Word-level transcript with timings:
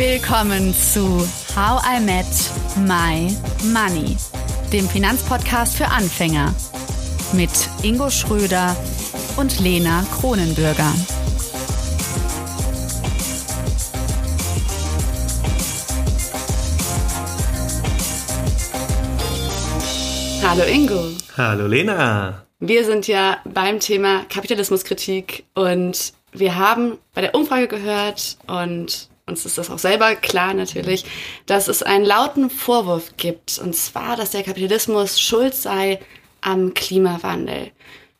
Willkommen 0.00 0.72
zu 0.72 1.28
How 1.54 1.82
I 1.84 2.00
Met 2.00 2.24
My 2.88 3.36
Money, 3.70 4.16
dem 4.72 4.88
Finanzpodcast 4.88 5.76
für 5.76 5.88
Anfänger 5.88 6.54
mit 7.34 7.50
Ingo 7.82 8.08
Schröder 8.08 8.74
und 9.36 9.60
Lena 9.60 10.02
Kronenbürger. 10.18 10.90
Hallo 20.42 20.62
Ingo. 20.62 21.10
Hallo 21.36 21.66
Lena. 21.66 22.46
Wir 22.58 22.86
sind 22.86 23.06
ja 23.06 23.36
beim 23.44 23.80
Thema 23.80 24.24
Kapitalismuskritik 24.30 25.44
und 25.54 26.14
wir 26.32 26.56
haben 26.56 26.96
bei 27.12 27.20
der 27.20 27.34
Umfrage 27.34 27.68
gehört 27.68 28.38
und 28.46 29.09
uns 29.30 29.46
ist 29.46 29.56
das 29.56 29.70
auch 29.70 29.78
selber 29.78 30.14
klar 30.14 30.52
natürlich, 30.52 31.04
dass 31.46 31.68
es 31.68 31.82
einen 31.82 32.04
lauten 32.04 32.50
Vorwurf 32.50 33.16
gibt, 33.16 33.58
und 33.58 33.74
zwar, 33.74 34.16
dass 34.16 34.32
der 34.32 34.42
Kapitalismus 34.42 35.20
schuld 35.20 35.54
sei 35.54 36.00
am 36.42 36.74
Klimawandel. 36.74 37.70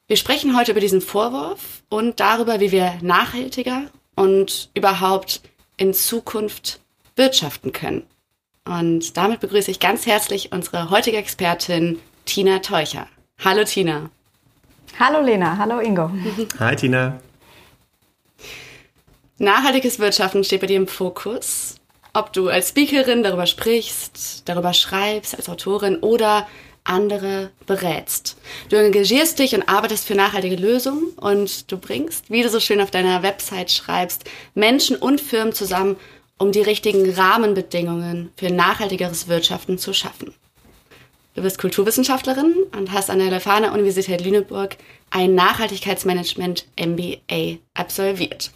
Wir 0.06 0.16
sprechen 0.16 0.56
heute 0.56 0.72
über 0.72 0.80
diesen 0.80 1.00
Vorwurf 1.00 1.82
und 1.88 2.20
darüber, 2.20 2.60
wie 2.60 2.72
wir 2.72 2.98
nachhaltiger 3.02 3.90
und 4.16 4.70
überhaupt 4.74 5.42
in 5.76 5.94
Zukunft 5.94 6.80
wirtschaften 7.16 7.72
können. 7.72 8.04
Und 8.64 9.16
damit 9.16 9.40
begrüße 9.40 9.70
ich 9.70 9.80
ganz 9.80 10.06
herzlich 10.06 10.52
unsere 10.52 10.90
heutige 10.90 11.16
Expertin 11.16 11.98
Tina 12.24 12.58
Teucher. 12.58 13.06
Hallo 13.42 13.64
Tina. 13.64 14.10
Hallo 14.98 15.24
Lena, 15.24 15.56
hallo 15.56 15.80
Ingo. 15.80 16.10
Hi 16.58 16.76
Tina. 16.76 17.20
Nachhaltiges 19.40 19.98
Wirtschaften 19.98 20.44
steht 20.44 20.60
bei 20.60 20.66
dir 20.66 20.76
im 20.76 20.86
Fokus. 20.86 21.76
Ob 22.12 22.30
du 22.34 22.50
als 22.50 22.68
Speakerin 22.68 23.22
darüber 23.22 23.46
sprichst, 23.46 24.42
darüber 24.44 24.74
schreibst, 24.74 25.34
als 25.34 25.48
Autorin 25.48 25.96
oder 25.96 26.46
andere 26.84 27.50
berätst. 27.64 28.36
Du 28.68 28.76
engagierst 28.76 29.38
dich 29.38 29.54
und 29.54 29.66
arbeitest 29.66 30.06
für 30.06 30.14
nachhaltige 30.14 30.56
Lösungen 30.56 31.04
und 31.16 31.72
du 31.72 31.78
bringst, 31.78 32.30
wie 32.30 32.42
du 32.42 32.50
so 32.50 32.60
schön 32.60 32.82
auf 32.82 32.90
deiner 32.90 33.22
Website 33.22 33.70
schreibst, 33.70 34.24
Menschen 34.54 34.96
und 34.96 35.22
Firmen 35.22 35.54
zusammen, 35.54 35.96
um 36.36 36.52
die 36.52 36.60
richtigen 36.60 37.10
Rahmenbedingungen 37.10 38.32
für 38.36 38.50
nachhaltigeres 38.50 39.26
Wirtschaften 39.26 39.78
zu 39.78 39.94
schaffen. 39.94 40.34
Du 41.34 41.40
bist 41.40 41.58
Kulturwissenschaftlerin 41.58 42.54
und 42.76 42.92
hast 42.92 43.08
an 43.08 43.20
der 43.20 43.30
Leuphana 43.30 43.72
Universität 43.72 44.22
Lüneburg 44.22 44.76
ein 45.08 45.34
Nachhaltigkeitsmanagement 45.34 46.66
MBA 46.78 47.56
absolviert. 47.72 48.50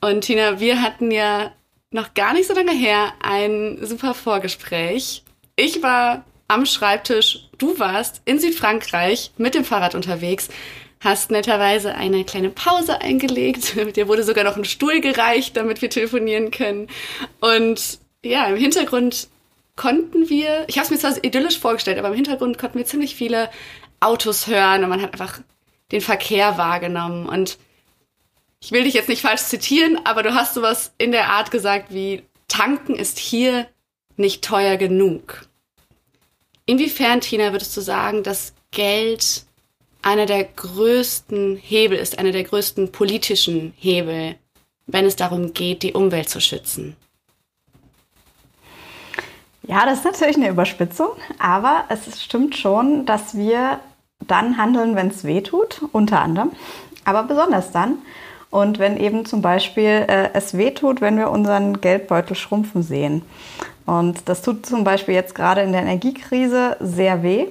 Und 0.00 0.22
Tina, 0.22 0.60
wir 0.60 0.82
hatten 0.82 1.10
ja 1.10 1.52
noch 1.90 2.14
gar 2.14 2.34
nicht 2.34 2.46
so 2.46 2.54
lange 2.54 2.72
her 2.72 3.12
ein 3.20 3.78
super 3.82 4.14
Vorgespräch. 4.14 5.24
Ich 5.56 5.82
war 5.82 6.24
am 6.46 6.66
Schreibtisch, 6.66 7.48
du 7.58 7.78
warst 7.78 8.22
in 8.24 8.38
Südfrankreich 8.38 9.32
mit 9.36 9.54
dem 9.54 9.64
Fahrrad 9.64 9.94
unterwegs, 9.94 10.48
hast 11.00 11.30
netterweise 11.30 11.94
eine 11.94 12.24
kleine 12.24 12.50
Pause 12.50 13.00
eingelegt. 13.00 13.74
Dir 13.96 14.08
wurde 14.08 14.22
sogar 14.22 14.44
noch 14.44 14.56
ein 14.56 14.64
Stuhl 14.64 15.00
gereicht, 15.00 15.56
damit 15.56 15.82
wir 15.82 15.90
telefonieren 15.90 16.50
können. 16.50 16.88
Und 17.40 17.98
ja, 18.24 18.46
im 18.46 18.56
Hintergrund 18.56 19.28
konnten 19.76 20.28
wir, 20.28 20.64
ich 20.68 20.76
habe 20.76 20.84
es 20.84 20.90
mir 20.90 20.98
zwar 20.98 21.24
idyllisch 21.24 21.58
vorgestellt, 21.58 21.98
aber 21.98 22.08
im 22.08 22.14
Hintergrund 22.14 22.58
konnten 22.58 22.78
wir 22.78 22.86
ziemlich 22.86 23.14
viele 23.14 23.48
Autos 24.00 24.46
hören 24.46 24.84
und 24.84 24.90
man 24.90 25.02
hat 25.02 25.12
einfach 25.12 25.40
den 25.92 26.00
Verkehr 26.00 26.58
wahrgenommen. 26.58 27.28
Und 27.28 27.58
ich 28.60 28.72
will 28.72 28.84
dich 28.84 28.94
jetzt 28.94 29.08
nicht 29.08 29.22
falsch 29.22 29.42
zitieren, 29.42 30.00
aber 30.04 30.22
du 30.22 30.34
hast 30.34 30.54
sowas 30.54 30.92
in 30.98 31.12
der 31.12 31.30
Art 31.30 31.50
gesagt 31.50 31.92
wie, 31.92 32.22
tanken 32.48 32.94
ist 32.94 33.18
hier 33.18 33.66
nicht 34.16 34.42
teuer 34.42 34.76
genug. 34.76 35.46
Inwiefern, 36.66 37.20
Tina, 37.20 37.52
würdest 37.52 37.76
du 37.76 37.80
sagen, 37.80 38.22
dass 38.22 38.52
Geld 38.72 39.44
einer 40.02 40.26
der 40.26 40.44
größten 40.44 41.56
Hebel 41.56 41.98
ist, 41.98 42.18
einer 42.18 42.32
der 42.32 42.44
größten 42.44 42.92
politischen 42.92 43.72
Hebel, 43.76 44.36
wenn 44.86 45.06
es 45.06 45.16
darum 45.16 45.52
geht, 45.54 45.82
die 45.82 45.92
Umwelt 45.92 46.28
zu 46.28 46.40
schützen? 46.40 46.96
Ja, 49.62 49.84
das 49.84 49.98
ist 49.98 50.04
natürlich 50.04 50.36
eine 50.36 50.48
Überspitzung, 50.48 51.10
aber 51.38 51.84
es 51.90 52.22
stimmt 52.22 52.56
schon, 52.56 53.04
dass 53.04 53.36
wir 53.36 53.80
dann 54.26 54.56
handeln, 54.56 54.96
wenn 54.96 55.08
es 55.08 55.24
weh 55.24 55.42
tut, 55.42 55.82
unter 55.92 56.20
anderem, 56.20 56.52
aber 57.04 57.22
besonders 57.22 57.70
dann. 57.70 57.98
Und 58.50 58.78
wenn 58.78 58.96
eben 58.96 59.26
zum 59.26 59.42
Beispiel 59.42 60.06
äh, 60.08 60.30
es 60.32 60.56
weh 60.56 60.70
tut, 60.70 61.00
wenn 61.00 61.18
wir 61.18 61.30
unseren 61.30 61.80
Geldbeutel 61.80 62.34
schrumpfen 62.34 62.82
sehen. 62.82 63.22
Und 63.84 64.28
das 64.28 64.42
tut 64.42 64.64
zum 64.64 64.84
Beispiel 64.84 65.14
jetzt 65.14 65.34
gerade 65.34 65.60
in 65.62 65.72
der 65.72 65.82
Energiekrise 65.82 66.76
sehr 66.80 67.22
weh. 67.22 67.46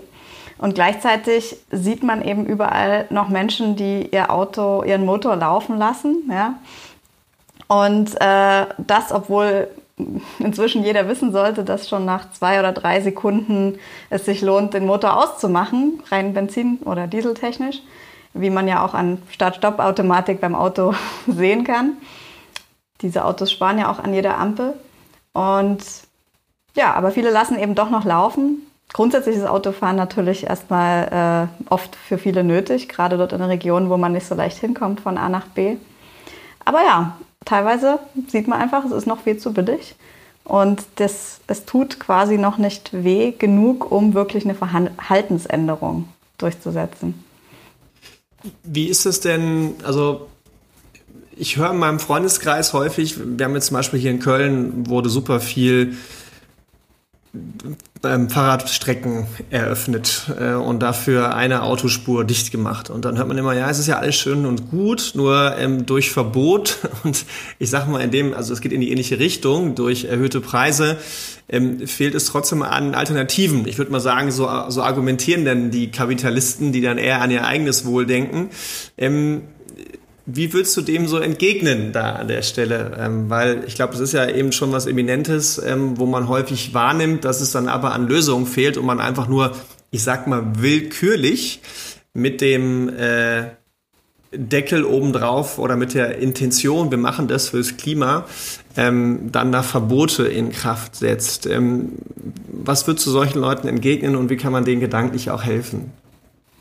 Und 0.58 0.74
gleichzeitig 0.74 1.58
sieht 1.72 2.04
man 2.04 2.24
eben 2.24 2.46
überall 2.46 3.06
noch 3.12 3.30
Menschen, 3.30 3.76
die 3.76 4.10
ihr 4.12 4.32
Auto, 4.32 4.84
ihren 4.84 5.06
Motor 5.06 5.36
laufen 5.36 5.78
lassen. 5.78 6.24
Ja? 6.30 6.56
Und 7.68 8.20
äh, 8.20 8.66
das, 8.78 9.12
obwohl 9.12 9.68
inzwischen 10.40 10.84
jeder 10.84 11.08
wissen 11.08 11.32
sollte, 11.32 11.64
dass 11.64 11.90
schon 11.90 12.06
nach 12.06 12.32
zwei 12.32 12.60
oder 12.60 12.72
drei 12.72 13.02
Sekunden 13.02 13.80
es 14.10 14.26
sich 14.26 14.42
lohnt, 14.42 14.74
den 14.74 14.86
Motor 14.86 15.18
auszumachen, 15.18 16.02
rein 16.10 16.34
Benzin- 16.34 16.80
oder 16.86 17.08
Dieseltechnisch, 17.08 17.82
wie 18.40 18.50
man 18.50 18.68
ja 18.68 18.84
auch 18.86 18.94
an 18.94 19.22
Start-Stopp-Automatik 19.32 20.42
beim 20.42 20.56
Auto 20.56 20.94
sehen 21.28 21.64
kann. 21.64 21.98
Diese 23.02 23.26
Autos 23.26 23.52
sparen 23.52 23.80
ja 23.80 23.92
auch 23.92 24.00
an 24.00 24.14
jeder 24.14 24.38
Ampel. 24.38 24.74
Und 25.34 25.84
ja, 26.76 26.94
aber 26.94 27.12
viele 27.12 27.30
lassen 27.30 27.60
eben 27.60 27.76
doch 27.76 27.90
noch 27.90 28.06
laufen. 28.06 28.68
Grundsätzlich 28.94 29.36
ist 29.36 29.46
Autofahren 29.46 29.98
natürlich 29.98 30.46
erstmal 30.48 31.50
äh, 31.70 31.72
oft 31.72 31.96
für 31.96 32.18
viele 32.18 32.44
nötig, 32.44 32.88
gerade 32.88 33.18
dort 33.18 33.34
in 33.34 33.40
der 33.40 33.50
Region, 33.50 33.90
wo 33.90 33.98
man 33.98 34.14
nicht 34.14 34.26
so 34.26 34.34
leicht 34.34 34.58
hinkommt 34.58 35.02
von 35.02 35.18
A 35.18 35.28
nach 35.28 35.48
B. 35.48 35.76
Aber 36.64 36.84
ja, 36.84 37.18
teilweise 37.46 38.00
sieht 38.28 38.48
man 38.48 38.62
einfach, 38.62 38.86
es 38.86 38.92
ist 38.92 39.08
noch 39.08 39.22
viel 39.22 39.38
zu 39.38 39.54
billig. 39.54 39.96
Und 40.44 40.86
das, 40.96 41.42
es 41.48 41.66
tut 41.66 42.00
quasi 42.00 42.38
noch 42.38 42.58
nicht 42.58 42.92
weh 43.04 43.32
genug, 43.32 43.92
um 43.92 44.14
wirklich 44.14 44.46
eine 44.46 44.56
Verhaltensänderung 44.56 46.08
durchzusetzen. 46.38 47.24
Wie 48.64 48.88
ist 48.88 49.06
es 49.06 49.20
denn, 49.20 49.76
also 49.84 50.30
ich 51.36 51.58
höre 51.58 51.72
in 51.72 51.78
meinem 51.78 52.00
Freundeskreis 52.00 52.74
häufig, 52.74 53.18
wir 53.20 53.46
haben 53.46 53.56
jetzt 53.56 53.68
zum 53.68 53.76
Beispiel 53.76 54.00
hier 54.00 54.12
in 54.12 54.20
Köln, 54.20 54.88
wurde 54.88 55.10
super 55.10 55.40
viel 55.40 55.96
ähm, 58.04 58.30
Fahrradstrecken 58.30 59.28
eröffnet 59.50 60.32
äh, 60.40 60.54
und 60.54 60.82
dafür 60.82 61.36
eine 61.36 61.64
Autospur 61.64 62.24
dicht 62.24 62.52
gemacht. 62.52 62.90
Und 62.90 63.06
dann 63.06 63.18
hört 63.18 63.28
man 63.28 63.38
immer, 63.38 63.54
ja, 63.54 63.70
es 63.70 63.80
ist 63.80 63.88
ja 63.88 63.98
alles 63.98 64.16
schön 64.16 64.46
und 64.46 64.70
gut, 64.70 65.14
nur 65.16 65.56
ähm, 65.58 65.86
durch 65.86 66.12
Verbot 66.12 66.78
und 67.04 67.26
ich 67.60 67.70
sage 67.70 67.90
mal 67.90 68.02
in 68.02 68.12
dem, 68.12 68.34
also 68.34 68.54
es 68.54 68.62
geht 68.62 68.72
in 68.72 68.82
die 68.82 68.92
ähnliche 68.92 69.20
Richtung, 69.20 69.76
durch 69.76 70.06
erhöhte 70.06 70.42
Preise 70.42 70.98
ähm, 71.50 71.88
fehlt 71.88 72.16
es 72.16 72.26
trotzdem 72.26 72.62
an 72.62 72.94
Alternativen. 72.94 73.68
Ich 73.68 73.78
würde 73.78 73.92
mal 73.92 74.00
sagen, 74.00 74.32
so, 74.32 74.50
so 74.70 74.82
argumentieren 74.82 75.46
denn 75.46 75.72
die 75.72 75.92
Kapitalisten, 75.92 76.72
die 76.72 76.82
dann 76.82 76.98
eher 76.98 77.22
an 77.22 77.32
ihr 77.32 77.46
eigenes 77.46 77.86
Wohl 77.86 78.06
denken. 78.06 78.50
Ähm, 78.98 79.44
wie 80.30 80.52
würdest 80.52 80.76
du 80.76 80.82
dem 80.82 81.08
so 81.08 81.20
entgegnen 81.20 81.94
da 81.94 82.12
an 82.18 82.28
der 82.28 82.42
Stelle? 82.42 82.98
Ähm, 83.00 83.30
weil 83.30 83.64
ich 83.66 83.76
glaube, 83.76 83.94
das 83.94 84.02
ist 84.02 84.12
ja 84.12 84.30
eben 84.30 84.52
schon 84.52 84.74
was 84.74 84.86
Eminentes, 84.86 85.60
ähm, 85.66 85.98
wo 85.98 86.06
man 86.06 86.28
häufig 86.28 86.74
wahrnimmt, 86.74 87.24
dass 87.24 87.40
es 87.40 87.52
dann 87.52 87.70
aber 87.70 87.94
an 87.94 88.08
Lösungen 88.08 88.46
fehlt 88.46 88.78
und 88.78 88.86
man 88.86 89.00
einfach 89.00 89.30
nur, 89.30 89.56
ich 89.90 90.04
sag 90.04 90.28
mal, 90.28 90.44
willkürlich 90.62 91.62
mit 92.14 92.42
dem 92.42 92.90
äh, 92.90 93.52
Deckel 94.34 94.84
obendrauf 94.84 95.60
oder 95.60 95.78
mit 95.78 95.94
der 95.94 96.18
Intention, 96.18 96.92
wir 96.92 96.98
machen 96.98 97.30
das 97.30 97.50
fürs 97.50 97.78
Klima, 97.78 98.26
ähm, 98.76 99.30
dann 99.32 99.54
da 99.54 99.64
Verbote 99.64 100.28
in 100.28 100.52
Kraft 100.52 100.98
setzt. 100.98 101.46
Ähm, 101.46 101.94
was 102.50 102.86
würdest 102.86 103.08
du 103.08 103.12
solchen 103.12 103.40
Leuten 103.40 103.70
entgegnen 103.70 104.18
und 104.18 104.30
wie 104.30 104.36
kann 104.36 104.52
man 104.52 104.66
denen 104.66 104.82
gedanklich 104.82 105.32
auch 105.32 105.44
helfen? 105.44 105.94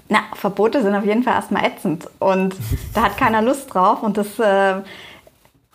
Na, 0.08 0.20
Verbote 0.34 0.82
sind 0.82 0.94
auf 0.94 1.04
jeden 1.04 1.22
Fall 1.22 1.34
erstmal 1.34 1.64
ätzend 1.64 2.08
und 2.20 2.54
da 2.94 3.02
hat 3.02 3.16
keiner 3.16 3.42
Lust 3.42 3.74
drauf 3.74 4.02
und 4.02 4.16
das 4.16 4.38
äh, 4.38 4.76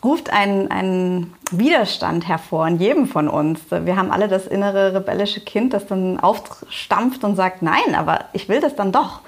ruft 0.04 0.32
einen, 0.32 0.72
einen 0.72 1.34
Widerstand 1.52 2.28
hervor 2.28 2.68
in 2.68 2.78
jedem 2.78 3.08
von 3.08 3.28
uns. 3.28 3.60
Wir 3.70 3.98
haben 3.98 4.12
alle 4.12 4.28
das 4.28 4.48
innere 4.48 4.94
rebellische 4.96 5.42
Kind, 5.42 5.74
das 5.74 5.86
dann 5.86 6.20
aufstampft 6.20 7.24
und 7.24 7.36
sagt, 7.36 7.62
nein, 7.62 7.96
aber 7.96 8.26
ich 8.34 8.50
will 8.50 8.62
das 8.62 8.76
dann 8.76 8.92
doch. 8.92 9.20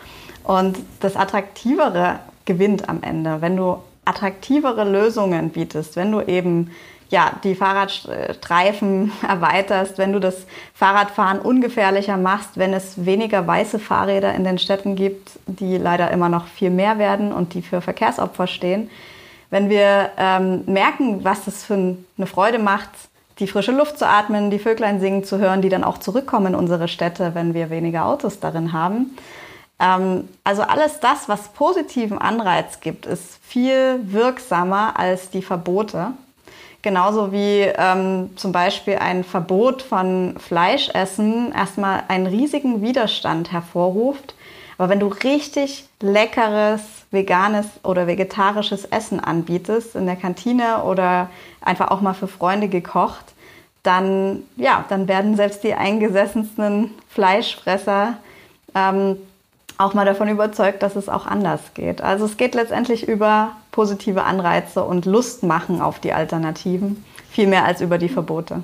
Und 0.44 0.78
das 1.00 1.16
Attraktivere 1.16 2.20
gewinnt 2.46 2.90
am 2.90 3.04
Ende, 3.04 3.42
wenn 3.42 3.56
du 3.56 3.78
attraktivere 4.06 4.84
Lösungen 4.84 5.50
bietest, 5.50 5.96
wenn 5.96 6.12
du 6.12 6.22
eben 6.22 6.72
ja, 7.14 7.32
die 7.44 7.54
Fahrradstreifen 7.54 9.12
erweiterst, 9.28 10.00
wenn 10.00 10.14
du 10.14 10.20
das 10.20 10.48
Fahrradfahren 10.74 11.38
ungefährlicher 11.38 12.18
machst, 12.18 12.58
wenn 12.58 12.74
es 12.74 13.06
weniger 13.06 13.46
weiße 13.46 13.78
Fahrräder 13.78 14.34
in 14.34 14.44
den 14.44 14.58
Städten 14.58 14.96
gibt, 14.96 15.30
die 15.46 15.78
leider 15.78 16.10
immer 16.10 16.28
noch 16.28 16.48
viel 16.48 16.72
mehr 16.72 16.98
werden 16.98 17.32
und 17.32 17.54
die 17.54 17.62
für 17.62 17.82
Verkehrsopfer 17.82 18.48
stehen. 18.48 18.90
Wenn 19.52 19.70
wir 19.70 20.10
ähm, 20.18 20.64
merken, 20.66 21.24
was 21.24 21.46
das 21.46 21.64
für 21.64 21.76
eine 21.76 22.26
Freude 22.26 22.58
macht, 22.58 22.90
die 23.38 23.46
frische 23.46 23.74
Luft 23.74 24.00
zu 24.00 24.08
atmen, 24.08 24.50
die 24.50 24.58
Vöglein 24.58 25.00
singen 25.00 25.24
zu 25.24 25.38
hören, 25.38 25.62
die 25.62 25.70
dann 25.70 25.84
auch 25.84 26.00
zurückkommen 26.00 26.48
in 26.48 26.56
unsere 26.56 26.88
Städte, 26.88 27.36
wenn 27.36 27.54
wir 27.54 27.70
weniger 27.70 28.08
Autos 28.08 28.40
darin 28.40 28.74
haben. 28.74 29.16
Ähm, 29.80 30.30
also 30.44 30.64
alles 30.64 31.00
das, 31.00 31.30
was 31.30 31.50
positiven 31.50 32.18
Anreiz 32.18 32.80
gibt, 32.80 33.06
ist 33.06 33.40
viel 33.44 34.00
wirksamer 34.06 34.98
als 34.98 35.30
die 35.30 35.44
Verbote. 35.44 36.14
Genauso 36.84 37.32
wie 37.32 37.62
ähm, 37.62 38.32
zum 38.36 38.52
Beispiel 38.52 38.98
ein 38.98 39.24
Verbot 39.24 39.82
von 39.82 40.36
Fleischessen 40.38 41.54
erstmal 41.54 42.04
einen 42.10 42.28
riesigen 42.28 42.82
Widerstand 42.82 43.54
hervorruft. 43.54 44.36
Aber 44.78 44.90
wenn 44.90 45.00
du 45.00 45.08
richtig 45.08 45.88
leckeres 46.02 46.82
veganes 47.10 47.68
oder 47.84 48.06
vegetarisches 48.06 48.84
Essen 48.84 49.22
anbietest 49.22 49.96
in 49.96 50.06
der 50.06 50.18
Kantine 50.18 50.84
oder 50.84 51.30
einfach 51.62 51.90
auch 51.90 52.02
mal 52.02 52.14
für 52.14 52.28
Freunde 52.28 52.68
gekocht, 52.68 53.34
dann, 53.84 54.44
ja, 54.58 54.84
dann 54.90 55.08
werden 55.08 55.38
selbst 55.38 55.64
die 55.64 55.76
eingesessensten 55.76 56.92
Fleischfresser 57.08 58.18
ähm, 58.76 59.18
auch 59.78 59.94
mal 59.94 60.06
davon 60.06 60.28
überzeugt, 60.28 60.84
dass 60.84 60.98
es 60.98 61.08
auch 61.08 61.28
anders 61.28 61.62
geht. 61.76 62.02
Also 62.02 62.26
es 62.26 62.36
geht 62.36 62.56
letztendlich 62.56 63.08
über 63.08 63.52
positive 63.74 64.24
Anreize 64.24 64.82
und 64.84 65.06
Lust 65.06 65.44
machen 65.44 65.82
auf 65.82 66.00
die 66.00 66.14
Alternativen, 66.14 67.04
viel 67.30 67.48
mehr 67.48 67.66
als 67.66 67.82
über 67.82 67.98
die 67.98 68.08
Verbote. 68.08 68.64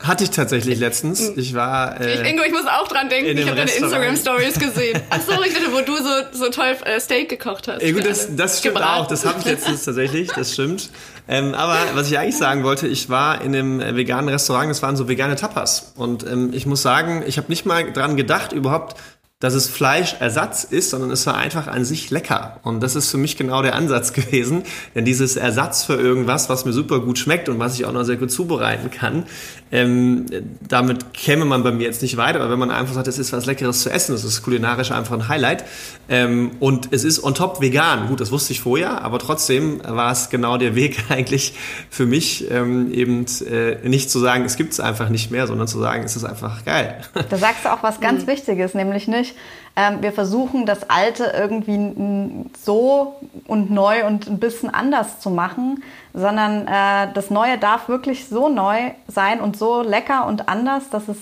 Hatte 0.00 0.22
ich 0.22 0.30
tatsächlich 0.30 0.78
letztens. 0.78 1.32
Ich 1.36 1.54
war. 1.54 2.00
Äh, 2.00 2.14
ich, 2.14 2.30
Ingo, 2.30 2.44
ich 2.44 2.52
muss 2.52 2.66
auch 2.66 2.86
dran 2.86 3.08
denken. 3.08 3.36
Ich 3.36 3.44
habe 3.44 3.56
deine 3.56 3.72
Instagram-Stories 3.72 4.60
gesehen. 4.60 5.02
Ach 5.10 5.20
so, 5.20 5.42
ich 5.42 5.52
dachte, 5.52 5.72
wo 5.72 5.80
du 5.80 5.96
so, 5.96 6.44
so 6.44 6.50
toll 6.50 6.76
äh, 6.84 7.00
Steak 7.00 7.28
gekocht 7.28 7.66
hast. 7.66 7.82
Ja, 7.82 7.90
gut, 7.90 8.06
das, 8.06 8.28
das 8.36 8.60
stimmt 8.60 8.76
Gebraten. 8.76 9.02
auch. 9.02 9.06
Das 9.08 9.24
habe 9.26 9.40
ich 9.40 9.44
letztens 9.46 9.84
tatsächlich. 9.84 10.28
Das 10.28 10.52
stimmt. 10.52 10.90
Ähm, 11.26 11.52
aber 11.52 11.76
was 11.94 12.08
ich 12.08 12.16
eigentlich 12.16 12.36
sagen 12.36 12.62
wollte, 12.62 12.86
ich 12.86 13.10
war 13.10 13.40
in 13.40 13.56
einem 13.56 13.80
äh, 13.80 13.96
veganen 13.96 14.28
Restaurant. 14.28 14.70
Das 14.70 14.82
waren 14.82 14.94
so 14.94 15.08
vegane 15.08 15.34
Tapas. 15.34 15.94
Und 15.96 16.24
ähm, 16.24 16.50
ich 16.52 16.64
muss 16.64 16.80
sagen, 16.80 17.24
ich 17.26 17.36
habe 17.36 17.48
nicht 17.48 17.66
mal 17.66 17.92
dran 17.92 18.16
gedacht, 18.16 18.52
überhaupt 18.52 18.94
dass 19.40 19.54
es 19.54 19.68
Fleischersatz 19.68 20.64
ist, 20.64 20.90
sondern 20.90 21.12
es 21.12 21.24
war 21.24 21.36
einfach 21.36 21.68
an 21.68 21.84
sich 21.84 22.10
lecker. 22.10 22.58
Und 22.64 22.82
das 22.82 22.96
ist 22.96 23.08
für 23.08 23.18
mich 23.18 23.36
genau 23.36 23.62
der 23.62 23.76
Ansatz 23.76 24.12
gewesen. 24.12 24.64
Denn 24.94 25.04
dieses 25.04 25.36
Ersatz 25.36 25.84
für 25.84 25.94
irgendwas, 25.94 26.48
was 26.48 26.64
mir 26.64 26.72
super 26.72 27.00
gut 27.00 27.18
schmeckt 27.18 27.48
und 27.48 27.58
was 27.60 27.78
ich 27.78 27.84
auch 27.84 27.92
noch 27.92 28.02
sehr 28.02 28.16
gut 28.16 28.32
zubereiten 28.32 28.90
kann, 28.90 29.24
ähm, 29.70 30.26
damit 30.66 31.12
käme 31.12 31.44
man 31.44 31.62
bei 31.62 31.72
mir 31.72 31.84
jetzt 31.84 32.02
nicht 32.02 32.16
weiter. 32.16 32.40
Aber 32.40 32.50
wenn 32.50 32.58
man 32.58 32.70
einfach 32.70 32.94
sagt, 32.94 33.06
es 33.06 33.18
ist 33.18 33.32
was 33.32 33.46
Leckeres 33.46 33.82
zu 33.82 33.90
essen, 33.90 34.12
das 34.12 34.24
ist 34.24 34.42
kulinarisch 34.42 34.90
einfach 34.90 35.14
ein 35.14 35.28
Highlight. 35.28 35.64
Ähm, 36.08 36.52
und 36.58 36.88
es 36.92 37.04
ist 37.04 37.22
on 37.22 37.34
top 37.34 37.60
vegan. 37.60 38.08
Gut, 38.08 38.20
das 38.20 38.32
wusste 38.32 38.52
ich 38.52 38.60
vorher, 38.60 39.02
aber 39.02 39.18
trotzdem 39.18 39.80
war 39.84 40.10
es 40.10 40.30
genau 40.30 40.56
der 40.56 40.74
Weg 40.74 41.04
eigentlich 41.10 41.54
für 41.90 42.06
mich, 42.06 42.50
ähm, 42.50 42.92
eben 42.92 43.26
äh, 43.50 43.88
nicht 43.88 44.10
zu 44.10 44.18
sagen, 44.18 44.44
es 44.44 44.56
gibt 44.56 44.72
es 44.72 44.80
einfach 44.80 45.10
nicht 45.10 45.30
mehr, 45.30 45.46
sondern 45.46 45.68
zu 45.68 45.78
sagen, 45.78 46.02
es 46.04 46.16
ist 46.16 46.24
einfach 46.24 46.64
geil. 46.64 46.96
Da 47.28 47.36
sagst 47.36 47.64
du 47.64 47.72
auch 47.72 47.82
was 47.82 48.00
ganz 48.00 48.22
mhm. 48.22 48.28
Wichtiges, 48.28 48.72
nämlich 48.72 49.06
nicht, 49.06 49.27
nicht. 49.28 49.36
Ähm, 49.76 50.02
wir 50.02 50.12
versuchen 50.12 50.66
das 50.66 50.90
Alte 50.90 51.32
irgendwie 51.36 52.48
so 52.60 53.16
und 53.46 53.70
neu 53.70 54.04
und 54.06 54.26
ein 54.28 54.38
bisschen 54.38 54.72
anders 54.72 55.20
zu 55.20 55.30
machen, 55.30 55.82
sondern 56.12 56.66
äh, 56.66 57.12
das 57.14 57.30
Neue 57.30 57.58
darf 57.58 57.88
wirklich 57.88 58.28
so 58.28 58.48
neu 58.48 58.76
sein 59.06 59.40
und 59.40 59.56
so 59.56 59.82
lecker 59.82 60.26
und 60.26 60.48
anders, 60.48 60.90
dass 60.90 61.08
es 61.08 61.18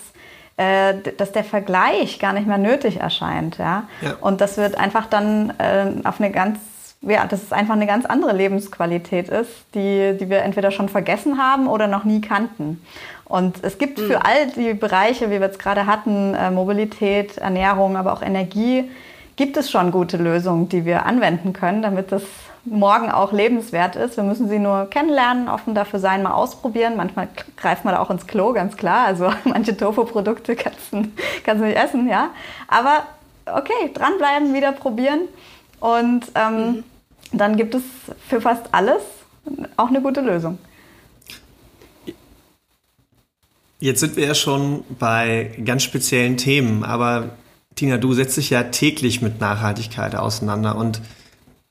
äh, 0.57 0.95
dass 1.19 1.33
der 1.33 1.45
Vergleich 1.45 2.19
gar 2.19 2.33
nicht 2.33 2.47
mehr 2.47 2.57
nötig 2.57 3.01
erscheint, 3.01 3.59
ja. 3.59 3.85
ja. 4.01 4.15
Und 4.23 4.41
das 4.41 4.57
wird 4.57 4.79
einfach 4.79 5.05
dann 5.05 5.53
äh, 5.59 5.93
auf 6.05 6.19
eine 6.19 6.31
ganz 6.31 6.59
ja, 7.03 7.27
dass 7.27 7.43
es 7.43 7.53
einfach 7.53 7.75
eine 7.75 7.87
ganz 7.87 8.07
andere 8.07 8.33
Lebensqualität 8.35 9.29
ist, 9.29 9.51
die, 9.75 10.17
die 10.19 10.31
wir 10.31 10.43
entweder 10.43 10.71
schon 10.71 10.89
vergessen 10.89 11.39
haben 11.39 11.69
oder 11.69 11.87
noch 11.87 12.05
nie 12.05 12.21
kannten. 12.21 12.83
Und 13.29 13.59
es 13.63 13.79
gibt 13.79 13.99
für 13.99 14.19
mhm. 14.19 14.23
all 14.23 14.47
die 14.49 14.75
Bereiche, 14.75 15.27
wie 15.27 15.41
wir 15.41 15.47
jetzt 15.47 15.59
gerade 15.59 15.87
hatten, 15.87 16.35
äh, 16.35 16.51
Mobilität, 16.51 17.39
Ernährung, 17.39 17.97
aber 17.97 18.13
auch 18.13 18.23
Energie, 18.23 18.89
gibt 19.35 19.57
es 19.57 19.71
schon 19.71 19.91
gute 19.91 20.17
Lösungen, 20.17 20.69
die 20.69 20.85
wir 20.85 21.07
anwenden 21.07 21.53
können, 21.53 21.83
damit 21.83 22.13
das 22.13 22.23
morgen 22.65 23.11
auch 23.11 23.33
lebenswert 23.33 23.97
ist. 23.97 24.17
Wir 24.17 24.25
müssen 24.25 24.49
sie 24.49 24.59
nur 24.59 24.89
kennenlernen, 24.91 25.49
offen 25.49 25.75
dafür 25.75 26.01
sein, 26.01 26.23
mal 26.23 26.33
ausprobieren. 26.33 26.97
Manchmal 26.97 27.29
greift 27.57 27.85
man 27.85 27.95
auch 27.95 28.11
ins 28.11 28.27
Klo, 28.27 28.53
ganz 28.53 28.77
klar. 28.77 29.07
Also 29.07 29.31
manche 29.45 29.77
Tofu-Produkte 29.77 30.57
kannst 30.57 30.93
du, 30.93 31.05
kannst 31.45 31.63
du 31.63 31.67
nicht 31.67 31.79
essen, 31.79 32.09
ja. 32.09 32.31
Aber 32.69 33.03
okay, 33.47 33.93
dranbleiben, 33.93 34.55
wieder 34.55 34.73
probieren. 34.73 35.23
Und 35.81 36.25
ähm, 36.35 36.57
mhm. 36.57 36.85
dann 37.33 37.57
gibt 37.57 37.75
es 37.75 37.83
für 38.29 38.41
fast 38.41 38.67
alles 38.73 39.03
auch 39.77 39.89
eine 39.89 40.01
gute 40.01 40.21
Lösung. 40.21 40.59
Jetzt 43.79 44.01
sind 44.01 44.17
wir 44.17 44.27
ja 44.27 44.35
schon 44.35 44.85
bei 44.99 45.53
ganz 45.65 45.83
speziellen 45.83 46.39
Themen, 46.39 46.83
aber 46.83 47.37
Tina, 47.75 47.99
du 47.99 48.15
setzt 48.15 48.39
dich 48.39 48.49
ja 48.49 48.63
täglich 48.65 49.21
mit 49.21 49.39
Nachhaltigkeit 49.39 50.15
auseinander 50.15 50.77
und 50.77 51.03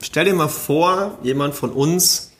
stell 0.02 0.25
dir 0.25 0.36
mal 0.36 0.48
vor, 0.48 1.18
jemand 1.24 1.56
von 1.56 1.72
uns 1.72 2.31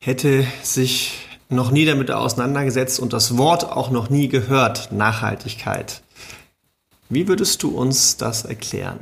hätte 0.00 0.44
sich 0.62 1.28
noch 1.48 1.70
nie 1.70 1.84
damit 1.84 2.10
auseinandergesetzt 2.10 2.98
und 2.98 3.12
das 3.12 3.38
Wort 3.38 3.70
auch 3.70 3.90
noch 3.90 4.10
nie 4.10 4.28
gehört, 4.28 4.90
Nachhaltigkeit. 4.90 6.02
Wie 7.08 7.28
würdest 7.28 7.62
du 7.62 7.68
uns 7.68 8.16
das 8.16 8.44
erklären? 8.44 8.98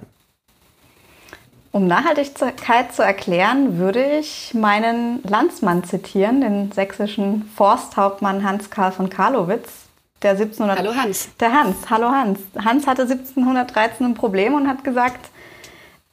Um 1.73 1.87
Nachhaltigkeit 1.87 2.95
zu 2.95 3.03
erklären, 3.03 3.79
würde 3.79 4.19
ich 4.19 4.55
meinen 4.55 5.23
Landsmann 5.25 5.85
zitieren, 5.85 6.41
den 6.41 6.73
sächsischen 6.73 7.51
Forsthauptmann 7.57 8.45
Hans 8.45 8.71
Karl 8.71 8.93
von 8.93 9.11
Karlowitz, 9.11 9.86
der 10.23 10.33
1700 10.33 10.79
Hallo 10.79 10.95
Hans. 10.95 11.29
Der 11.39 11.53
Hans, 11.53 11.77
hallo 11.91 12.11
Hans. 12.11 12.41
Hans 12.65 12.87
hatte 12.87 13.03
1713 13.03 14.07
ein 14.07 14.15
Problem 14.15 14.55
und 14.55 14.69
hat 14.69 14.85
gesagt, 14.85 15.31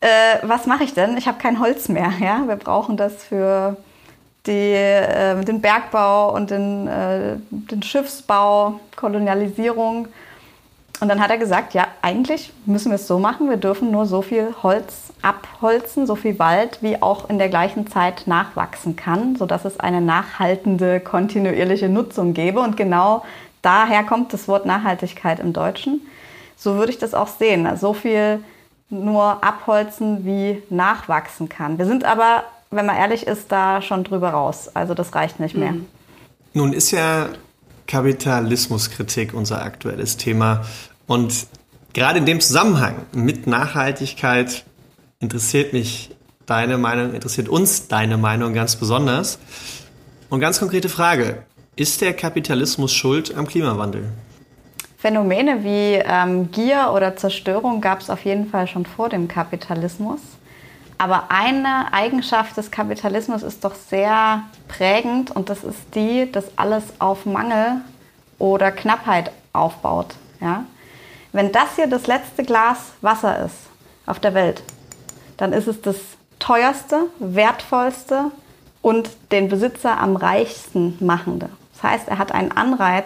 äh, 0.01 0.07
was 0.43 0.65
mache 0.65 0.83
ich 0.83 0.93
denn? 0.93 1.17
Ich 1.17 1.27
habe 1.27 1.37
kein 1.37 1.59
Holz 1.59 1.87
mehr. 1.87 2.11
Ja? 2.19 2.43
Wir 2.47 2.57
brauchen 2.57 2.97
das 2.97 3.23
für 3.23 3.77
die, 4.45 4.73
äh, 4.73 5.41
den 5.43 5.61
Bergbau 5.61 6.33
und 6.35 6.51
den, 6.51 6.87
äh, 6.87 7.37
den 7.49 7.81
Schiffsbau, 7.81 8.79
Kolonialisierung. 8.95 10.09
Und 10.99 11.09
dann 11.09 11.21
hat 11.21 11.31
er 11.31 11.37
gesagt, 11.37 11.73
ja, 11.73 11.87
eigentlich 12.01 12.53
müssen 12.65 12.91
wir 12.91 12.95
es 12.95 13.07
so 13.07 13.19
machen, 13.19 13.49
wir 13.49 13.57
dürfen 13.57 13.91
nur 13.91 14.05
so 14.05 14.21
viel 14.21 14.53
Holz 14.61 15.11
abholzen, 15.21 16.05
so 16.05 16.15
viel 16.15 16.39
Wald, 16.39 16.77
wie 16.81 17.01
auch 17.01 17.29
in 17.29 17.39
der 17.39 17.49
gleichen 17.49 17.87
Zeit 17.87 18.23
nachwachsen 18.25 18.95
kann, 18.95 19.35
sodass 19.35 19.65
es 19.65 19.79
eine 19.79 20.01
nachhaltende, 20.01 20.99
kontinuierliche 20.99 21.89
Nutzung 21.89 22.33
gäbe. 22.33 22.61
Und 22.61 22.77
genau 22.77 23.23
daher 23.63 24.03
kommt 24.03 24.31
das 24.33 24.47
Wort 24.47 24.67
Nachhaltigkeit 24.67 25.39
im 25.39 25.53
Deutschen. 25.53 26.01
So 26.55 26.75
würde 26.75 26.91
ich 26.91 26.99
das 26.99 27.15
auch 27.15 27.27
sehen. 27.27 27.67
So 27.77 27.93
viel 27.93 28.43
nur 28.89 29.43
abholzen, 29.43 30.23
wie 30.23 30.61
nachwachsen 30.69 31.49
kann. 31.49 31.79
Wir 31.79 31.87
sind 31.87 32.03
aber, 32.03 32.43
wenn 32.69 32.85
man 32.85 32.95
ehrlich 32.95 33.25
ist, 33.25 33.51
da 33.51 33.81
schon 33.81 34.03
drüber 34.03 34.29
raus. 34.29 34.69
Also 34.75 34.93
das 34.93 35.15
reicht 35.15 35.39
nicht 35.39 35.57
mehr. 35.57 35.71
Mhm. 35.71 35.87
Nun 36.53 36.73
ist 36.73 36.91
ja 36.91 37.29
Kapitalismuskritik 37.87 39.33
unser 39.33 39.63
aktuelles 39.63 40.17
Thema. 40.17 40.63
Und 41.07 41.47
gerade 41.93 42.19
in 42.19 42.25
dem 42.25 42.39
Zusammenhang 42.39 42.95
mit 43.11 43.47
Nachhaltigkeit 43.47 44.63
interessiert 45.19 45.73
mich 45.73 46.15
deine 46.45 46.77
Meinung, 46.77 47.13
interessiert 47.13 47.49
uns 47.49 47.87
deine 47.87 48.17
Meinung 48.17 48.53
ganz 48.53 48.75
besonders. 48.75 49.39
Und 50.29 50.39
ganz 50.39 50.59
konkrete 50.59 50.89
Frage. 50.89 51.43
Ist 51.75 52.01
der 52.01 52.13
Kapitalismus 52.13 52.93
schuld 52.93 53.35
am 53.35 53.47
Klimawandel? 53.47 54.07
Phänomene 54.99 55.63
wie 55.63 55.95
ähm, 56.05 56.51
Gier 56.51 56.91
oder 56.93 57.15
Zerstörung 57.15 57.81
gab 57.81 58.01
es 58.01 58.11
auf 58.11 58.23
jeden 58.25 58.47
Fall 58.47 58.67
schon 58.67 58.85
vor 58.85 59.09
dem 59.09 59.27
Kapitalismus. 59.27 60.19
Aber 60.99 61.31
eine 61.31 61.91
Eigenschaft 61.91 62.55
des 62.57 62.69
Kapitalismus 62.69 63.41
ist 63.41 63.65
doch 63.65 63.73
sehr 63.73 64.43
prägend 64.67 65.31
und 65.31 65.49
das 65.49 65.63
ist 65.63 65.79
die, 65.95 66.31
dass 66.31 66.45
alles 66.57 66.83
auf 66.99 67.25
Mangel 67.25 67.81
oder 68.37 68.71
Knappheit 68.71 69.31
aufbaut. 69.51 70.13
Ja? 70.41 70.65
Wenn 71.31 71.51
das 71.51 71.75
hier 71.75 71.87
das 71.87 72.05
letzte 72.05 72.43
Glas 72.43 72.91
Wasser 73.01 73.45
ist 73.45 73.57
auf 74.05 74.19
der 74.19 74.35
Welt, 74.35 74.61
dann 75.37 75.51
ist 75.51 75.67
es 75.67 75.81
das 75.81 75.95
teuerste, 76.37 77.07
wertvollste 77.17 78.25
und 78.83 79.09
den 79.31 79.49
Besitzer 79.49 79.99
am 79.99 80.15
reichsten 80.15 81.03
machende. 81.03 81.49
Das 81.83 81.91
heißt, 81.91 82.07
er 82.07 82.17
hat 82.17 82.31
einen 82.31 82.53
Anreiz, 82.53 83.03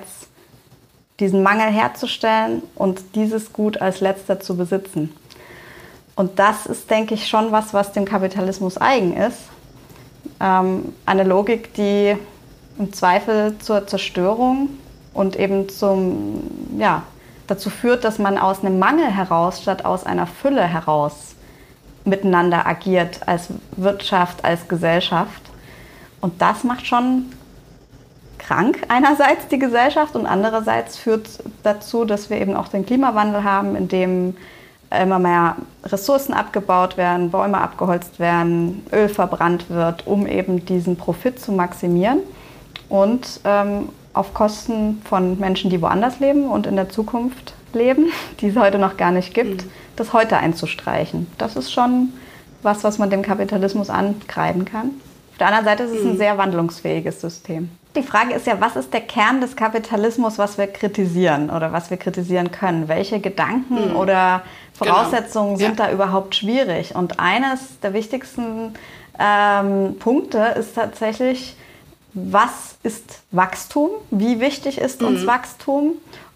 diesen 1.19 1.41
Mangel 1.41 1.71
herzustellen 1.71 2.61
und 2.75 3.15
dieses 3.15 3.51
Gut 3.51 3.81
als 3.81 4.01
letzter 4.01 4.39
zu 4.39 4.55
besitzen. 4.55 5.11
Und 6.15 6.37
das 6.37 6.67
ist, 6.67 6.89
denke 6.91 7.15
ich, 7.15 7.27
schon 7.27 7.51
was, 7.51 7.73
was 7.73 7.91
dem 7.91 8.05
Kapitalismus 8.05 8.77
eigen 8.77 9.17
ist. 9.17 9.39
Ähm, 10.39 10.93
eine 11.07 11.23
Logik, 11.23 11.73
die 11.73 12.15
im 12.77 12.93
Zweifel 12.93 13.57
zur 13.57 13.87
Zerstörung 13.87 14.69
und 15.11 15.35
eben 15.37 15.69
zum, 15.69 16.43
ja, 16.77 17.01
dazu 17.47 17.71
führt, 17.71 18.03
dass 18.03 18.19
man 18.19 18.37
aus 18.37 18.63
einem 18.63 18.77
Mangel 18.77 19.09
heraus 19.09 19.59
statt 19.59 19.85
aus 19.85 20.03
einer 20.03 20.27
Fülle 20.27 20.63
heraus 20.63 21.33
miteinander 22.05 22.67
agiert 22.67 23.27
als 23.27 23.47
Wirtschaft, 23.75 24.45
als 24.45 24.67
Gesellschaft. 24.67 25.41
Und 26.21 26.43
das 26.43 26.63
macht 26.63 26.85
schon 26.85 27.25
krank 28.37 28.79
einerseits 28.87 29.47
die 29.47 29.59
Gesellschaft 29.59 30.15
und 30.15 30.25
andererseits 30.25 30.97
führt 30.97 31.27
dazu, 31.63 32.05
dass 32.05 32.29
wir 32.29 32.39
eben 32.39 32.55
auch 32.55 32.67
den 32.67 32.85
Klimawandel 32.85 33.43
haben, 33.43 33.75
in 33.75 33.87
dem 33.87 34.35
immer 34.89 35.19
mehr 35.19 35.55
Ressourcen 35.83 36.33
abgebaut 36.33 36.97
werden, 36.97 37.29
Bäume 37.29 37.57
abgeholzt 37.57 38.19
werden, 38.19 38.85
Öl 38.93 39.09
verbrannt 39.09 39.69
wird, 39.69 40.07
um 40.07 40.27
eben 40.27 40.65
diesen 40.65 40.95
Profit 40.95 41.39
zu 41.39 41.51
maximieren 41.51 42.19
und 42.89 43.41
ähm, 43.43 43.89
auf 44.13 44.33
Kosten 44.33 45.01
von 45.03 45.39
Menschen, 45.39 45.69
die 45.69 45.81
woanders 45.81 46.19
leben 46.19 46.49
und 46.49 46.65
in 46.67 46.75
der 46.75 46.89
Zukunft 46.89 47.53
leben, 47.73 48.07
die 48.39 48.47
es 48.47 48.55
heute 48.55 48.79
noch 48.79 48.97
gar 48.97 49.11
nicht 49.11 49.33
gibt, 49.33 49.65
mhm. 49.65 49.71
das 49.95 50.13
heute 50.13 50.37
einzustreichen. 50.37 51.27
Das 51.37 51.55
ist 51.55 51.71
schon 51.71 52.13
was, 52.63 52.83
was 52.83 52.97
man 52.97 53.09
dem 53.09 53.21
Kapitalismus 53.21 53.89
ankreiden 53.89 54.65
kann. 54.65 54.91
Auf 55.31 55.37
der 55.39 55.47
anderen 55.47 55.65
Seite 55.65 55.83
ist 55.83 55.91
es 55.91 56.05
ein 56.05 56.13
mhm. 56.13 56.17
sehr 56.17 56.37
wandlungsfähiges 56.37 57.21
System. 57.21 57.69
Die 57.97 58.03
Frage 58.03 58.35
ist 58.35 58.45
ja, 58.45 58.61
was 58.61 58.75
ist 58.75 58.93
der 58.93 59.01
Kern 59.01 59.41
des 59.41 59.55
Kapitalismus, 59.55 60.37
was 60.37 60.59
wir 60.59 60.67
kritisieren 60.67 61.49
oder 61.49 61.73
was 61.73 61.89
wir 61.89 61.97
kritisieren 61.97 62.51
können? 62.51 62.87
Welche 62.87 63.19
Gedanken 63.19 63.89
mhm. 63.89 63.95
oder 63.95 64.43
genau. 64.79 64.93
Voraussetzungen 64.93 65.57
genau. 65.57 65.67
sind 65.67 65.79
ja. 65.79 65.87
da 65.87 65.91
überhaupt 65.91 66.35
schwierig? 66.35 66.93
Und 66.93 67.19
eines 67.19 67.79
der 67.79 67.93
wichtigsten 67.93 68.75
ähm, 69.17 69.95
Punkte 69.97 70.37
ist 70.59 70.75
tatsächlich, 70.75 71.55
was 72.13 72.77
ist 72.83 73.21
Wachstum? 73.31 73.89
Wie 74.11 74.39
wichtig 74.39 74.77
ist 74.77 75.01
uns 75.01 75.21
mhm. 75.21 75.27
Wachstum? 75.27 75.93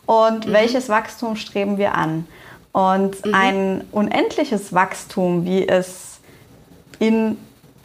Und 0.08 0.48
mhm. 0.48 0.54
welches 0.54 0.90
Wachstum 0.90 1.36
streben 1.36 1.78
wir 1.78 1.94
an? 1.94 2.28
Und 2.72 3.24
mhm. 3.24 3.36
ein 3.36 3.82
unendliches 3.92 4.74
Wachstum, 4.74 5.46
wie 5.46 5.68
es 5.68 6.20
in 6.98 7.38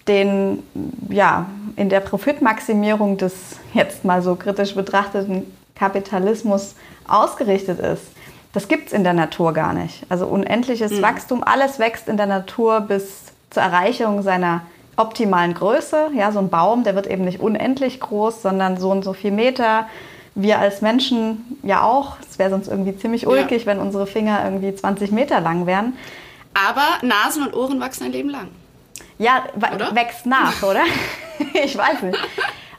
den, 0.09 0.63
ja, 1.09 1.47
in 1.77 1.89
der 1.89 2.01
Profitmaximierung 2.01 3.19
des 3.19 3.35
jetzt 3.75 4.05
mal 4.05 4.23
so 4.23 4.35
kritisch 4.37 4.75
betrachteten 4.75 5.45
Kapitalismus 5.75 6.75
ausgerichtet 7.07 7.81
ist, 7.81 8.05
das 8.53 8.69
gibt 8.69 8.87
es 8.87 8.93
in 8.95 9.05
der 9.05 9.13
Natur 9.13 9.53
gar 9.53 9.75
nicht. 9.75 10.07
Also 10.09 10.27
unendliches 10.27 10.93
mhm. 10.93 11.03
Wachstum, 11.03 11.45
alles 11.45 11.79
wächst 11.79 12.09
in 12.09 12.17
der 12.17 12.27
Natur 12.27 12.81
bis 12.81 13.25
zur 13.51 13.63
Erreichung 13.63 14.23
seiner 14.23 14.63
optimalen 14.97 15.53
Größe. 15.53 16.11
Ja, 16.17 16.33
so 16.33 16.39
ein 16.39 16.49
Baum, 16.49 16.83
der 16.83 16.95
wird 16.95 17.07
eben 17.07 17.25
nicht 17.25 17.41
unendlich 17.41 18.01
groß, 18.01 18.41
sondern 18.41 18.79
so 18.79 18.91
und 18.91 19.05
so 19.05 19.13
viel 19.13 19.31
Meter. 19.31 19.87
Wir 20.35 20.59
als 20.59 20.81
Menschen 20.81 21.59
ja 21.63 21.83
auch. 21.83 22.17
Es 22.29 22.39
wäre 22.39 22.51
sonst 22.51 22.69
irgendwie 22.69 22.97
ziemlich 22.97 23.27
ulkig, 23.27 23.65
ja. 23.65 23.67
wenn 23.67 23.79
unsere 23.79 24.07
Finger 24.07 24.43
irgendwie 24.45 24.75
20 24.75 25.13
Meter 25.13 25.41
lang 25.41 25.67
wären. 25.67 25.95
Aber 26.55 27.07
Nasen 27.07 27.43
und 27.43 27.55
Ohren 27.55 27.81
wachsen 27.81 28.05
ein 28.05 28.13
Leben 28.13 28.31
lang. 28.31 28.49
Ja, 29.19 29.45
oder? 29.57 29.95
wächst 29.95 30.27
nach, 30.27 30.63
oder? 30.63 30.83
ich 31.65 31.77
weiß 31.77 32.03
nicht. 32.03 32.19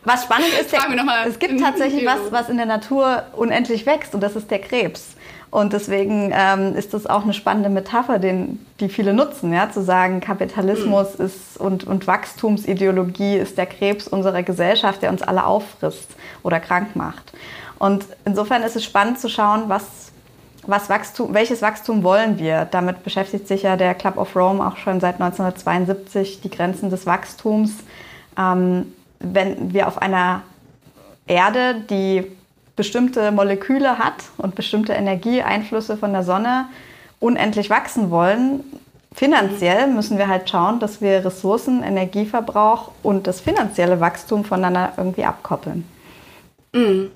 Was 0.03 0.23
spannend 0.23 0.47
ist, 0.59 0.71
der, 0.71 0.79
es 1.27 1.37
gibt 1.37 1.59
tatsächlich 1.59 2.05
was, 2.05 2.31
was 2.31 2.47
in 2.47 2.55
der 2.57 2.65
Natur 2.65 3.23
unendlich 3.35 3.85
wächst 3.85 4.13
und 4.13 4.21
das 4.21 4.37
ist 4.37 4.49
der 4.49 4.59
Krebs. 4.59 5.17
Und 5.49 5.73
deswegen 5.73 6.31
ähm, 6.33 6.75
ist 6.75 6.93
das 6.93 7.07
auch 7.07 7.23
eine 7.23 7.33
spannende 7.33 7.69
Metapher, 7.69 8.19
den, 8.19 8.65
die 8.79 8.89
viele 8.89 9.13
nutzen, 9.13 9.53
ja, 9.53 9.71
zu 9.71 9.81
sagen, 9.81 10.19
Kapitalismus 10.19 11.17
mhm. 11.17 11.25
ist 11.25 11.57
und, 11.57 11.85
und 11.85 12.05
Wachstumsideologie 12.05 13.37
ist 13.37 13.57
der 13.57 13.65
Krebs 13.65 14.07
unserer 14.07 14.43
Gesellschaft, 14.43 15.01
der 15.01 15.09
uns 15.09 15.21
alle 15.21 15.45
auffrisst 15.45 16.09
oder 16.43 16.59
krank 16.59 16.95
macht. 16.95 17.33
Und 17.79 18.05
insofern 18.25 18.63
ist 18.63 18.75
es 18.75 18.83
spannend 18.83 19.19
zu 19.19 19.29
schauen, 19.29 19.63
was, 19.67 20.06
was 20.67 20.89
Wachstum, 20.89 21.33
welches 21.33 21.61
Wachstum 21.61 22.03
wollen 22.03 22.37
wir. 22.37 22.65
Damit 22.69 23.03
beschäftigt 23.03 23.47
sich 23.47 23.63
ja 23.63 23.75
der 23.77 23.95
Club 23.95 24.17
of 24.17 24.35
Rome 24.35 24.65
auch 24.65 24.77
schon 24.77 24.99
seit 24.99 25.15
1972, 25.15 26.41
die 26.41 26.49
Grenzen 26.49 26.89
des 26.89 27.05
Wachstums. 27.05 27.71
Ähm, 28.37 28.93
wenn 29.19 29.73
wir 29.73 29.87
auf 29.87 30.01
einer 30.01 30.43
Erde, 31.25 31.81
die 31.89 32.23
bestimmte 32.75 33.31
Moleküle 33.31 33.97
hat 33.97 34.25
und 34.37 34.55
bestimmte 34.55 34.93
Energieeinflüsse 34.93 35.97
von 35.97 36.13
der 36.13 36.23
Sonne 36.23 36.65
unendlich 37.19 37.69
wachsen 37.69 38.11
wollen, 38.11 38.63
finanziell 39.13 39.87
müssen 39.87 40.19
wir 40.19 40.27
halt 40.27 40.49
schauen, 40.49 40.79
dass 40.79 41.01
wir 41.01 41.25
Ressourcen, 41.25 41.81
Energieverbrauch 41.81 42.91
und 43.01 43.25
das 43.25 43.41
finanzielle 43.41 43.99
Wachstum 43.99 44.45
voneinander 44.45 44.93
irgendwie 44.97 45.25
abkoppeln. 45.25 45.85
Mhm. 46.73 47.11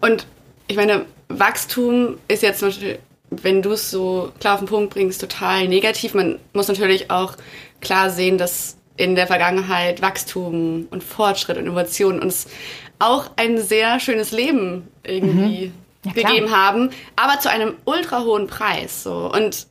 Und 0.00 0.26
ich 0.72 0.76
meine, 0.78 1.04
Wachstum 1.28 2.16
ist 2.28 2.42
jetzt 2.42 2.62
Beispiel, 2.62 2.98
wenn 3.30 3.60
du 3.60 3.72
es 3.72 3.90
so 3.90 4.32
klar 4.40 4.54
auf 4.54 4.60
den 4.60 4.68
Punkt 4.68 4.94
bringst, 4.94 5.20
total 5.20 5.68
negativ. 5.68 6.14
Man 6.14 6.38
muss 6.54 6.68
natürlich 6.68 7.10
auch 7.10 7.36
klar 7.80 8.08
sehen, 8.08 8.38
dass 8.38 8.78
in 8.96 9.14
der 9.14 9.26
Vergangenheit 9.26 10.00
Wachstum 10.00 10.86
und 10.90 11.04
Fortschritt 11.04 11.58
und 11.58 11.64
Innovation 11.64 12.20
uns 12.20 12.46
auch 12.98 13.30
ein 13.36 13.58
sehr 13.58 14.00
schönes 14.00 14.32
Leben 14.32 14.88
irgendwie 15.02 15.66
mhm. 15.66 15.72
ja, 16.04 16.12
gegeben 16.12 16.56
haben, 16.56 16.90
aber 17.16 17.38
zu 17.38 17.50
einem 17.50 17.74
ultra 17.84 18.24
hohen 18.24 18.46
Preis. 18.46 19.02
So. 19.02 19.30
Und 19.30 19.66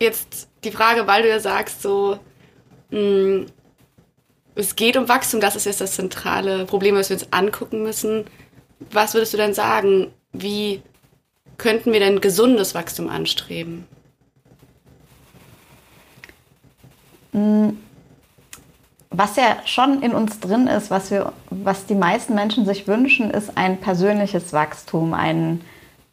jetzt 0.00 0.48
die 0.64 0.70
Frage, 0.70 1.06
weil 1.06 1.22
du 1.22 1.28
ja 1.28 1.38
sagst, 1.38 1.82
so, 1.82 2.18
mh, 2.90 2.98
mm, 2.98 3.46
es 4.54 4.76
geht 4.76 4.96
um 4.96 5.08
Wachstum, 5.08 5.40
das 5.40 5.56
ist 5.56 5.66
jetzt 5.66 5.80
das 5.80 5.96
zentrale 5.96 6.66
Problem, 6.66 6.94
was 6.94 7.10
wir 7.10 7.16
uns 7.16 7.26
angucken 7.30 7.82
müssen. 7.82 8.24
Was 8.90 9.14
würdest 9.14 9.32
du 9.32 9.36
denn 9.36 9.54
sagen? 9.54 10.12
Wie 10.32 10.82
könnten 11.58 11.92
wir 11.92 12.00
denn 12.00 12.20
gesundes 12.20 12.74
Wachstum 12.74 13.08
anstreben? 13.08 13.86
Mhm 17.32 17.78
was 19.12 19.36
ja 19.36 19.56
schon 19.64 20.02
in 20.02 20.12
uns 20.12 20.40
drin 20.40 20.66
ist, 20.66 20.90
was, 20.90 21.10
wir, 21.10 21.32
was 21.50 21.86
die 21.86 21.94
meisten 21.94 22.34
Menschen 22.34 22.64
sich 22.64 22.88
wünschen, 22.88 23.30
ist 23.30 23.56
ein 23.56 23.78
persönliches 23.78 24.52
Wachstum, 24.52 25.14
ein, 25.14 25.60